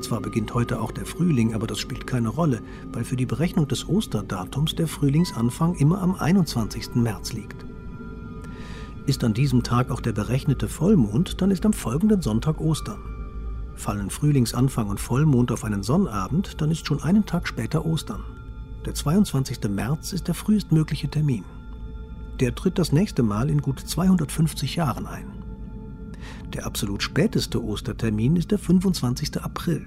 Zwar 0.00 0.22
beginnt 0.22 0.54
heute 0.54 0.80
auch 0.80 0.92
der 0.92 1.04
Frühling, 1.04 1.54
aber 1.54 1.66
das 1.66 1.78
spielt 1.78 2.06
keine 2.06 2.30
Rolle, 2.30 2.62
weil 2.92 3.04
für 3.04 3.16
die 3.16 3.26
Berechnung 3.26 3.68
des 3.68 3.86
Osterdatums 3.86 4.74
der 4.74 4.88
Frühlingsanfang 4.88 5.74
immer 5.74 6.00
am 6.00 6.14
21. 6.14 6.94
März 6.94 7.34
liegt. 7.34 7.66
Ist 9.06 9.22
an 9.24 9.34
diesem 9.34 9.62
Tag 9.62 9.90
auch 9.90 10.00
der 10.00 10.12
berechnete 10.12 10.68
Vollmond, 10.68 11.42
dann 11.42 11.50
ist 11.50 11.66
am 11.66 11.74
folgenden 11.74 12.22
Sonntag 12.22 12.60
Ostern. 12.62 13.13
Fallen 13.74 14.10
Frühlingsanfang 14.10 14.88
und 14.88 15.00
Vollmond 15.00 15.52
auf 15.52 15.64
einen 15.64 15.82
Sonnabend, 15.82 16.60
dann 16.60 16.70
ist 16.70 16.86
schon 16.86 17.02
einen 17.02 17.26
Tag 17.26 17.48
später 17.48 17.84
Ostern. 17.84 18.22
Der 18.84 18.94
22. 18.94 19.68
März 19.68 20.12
ist 20.12 20.28
der 20.28 20.34
frühestmögliche 20.34 21.08
Termin. 21.08 21.44
Der 22.40 22.54
tritt 22.54 22.78
das 22.78 22.92
nächste 22.92 23.22
Mal 23.22 23.50
in 23.50 23.62
gut 23.62 23.80
250 23.80 24.76
Jahren 24.76 25.06
ein. 25.06 25.26
Der 26.52 26.66
absolut 26.66 27.02
späteste 27.02 27.62
Ostertermin 27.62 28.36
ist 28.36 28.50
der 28.50 28.58
25. 28.58 29.40
April. 29.42 29.86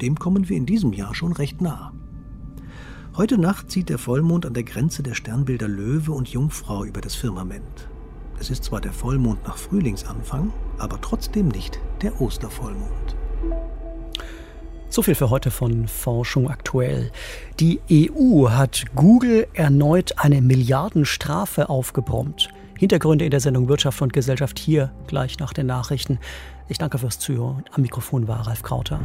Dem 0.00 0.18
kommen 0.18 0.48
wir 0.48 0.56
in 0.56 0.66
diesem 0.66 0.92
Jahr 0.92 1.14
schon 1.14 1.32
recht 1.32 1.60
nah. 1.60 1.92
Heute 3.16 3.36
Nacht 3.36 3.70
zieht 3.70 3.88
der 3.88 3.98
Vollmond 3.98 4.46
an 4.46 4.54
der 4.54 4.62
Grenze 4.62 5.02
der 5.02 5.14
Sternbilder 5.14 5.68
Löwe 5.68 6.12
und 6.12 6.28
Jungfrau 6.28 6.84
über 6.84 7.00
das 7.00 7.14
Firmament. 7.14 7.88
Es 8.38 8.50
ist 8.50 8.64
zwar 8.64 8.80
der 8.80 8.92
Vollmond 8.92 9.42
nach 9.44 9.56
Frühlingsanfang, 9.56 10.52
aber 10.78 11.00
trotzdem 11.00 11.48
nicht 11.48 11.80
der 12.02 12.20
Ostervollmond. 12.20 13.17
So 14.90 15.02
viel 15.02 15.14
für 15.14 15.30
heute 15.30 15.50
von 15.50 15.86
Forschung 15.86 16.48
aktuell. 16.48 17.12
Die 17.60 17.80
EU 17.90 18.48
hat 18.48 18.86
Google 18.96 19.46
erneut 19.52 20.14
eine 20.16 20.40
Milliardenstrafe 20.40 21.68
aufgebrummt. 21.68 22.48
Hintergründe 22.78 23.24
in 23.24 23.30
der 23.30 23.40
Sendung 23.40 23.68
Wirtschaft 23.68 24.00
und 24.00 24.12
Gesellschaft 24.12 24.58
hier 24.58 24.90
gleich 25.06 25.38
nach 25.38 25.52
den 25.52 25.66
Nachrichten. 25.66 26.18
Ich 26.68 26.78
danke 26.78 26.98
fürs 26.98 27.18
Zuhören. 27.18 27.64
Am 27.72 27.82
Mikrofon 27.82 28.28
war 28.28 28.46
Ralf 28.46 28.62
Krauter. 28.62 29.00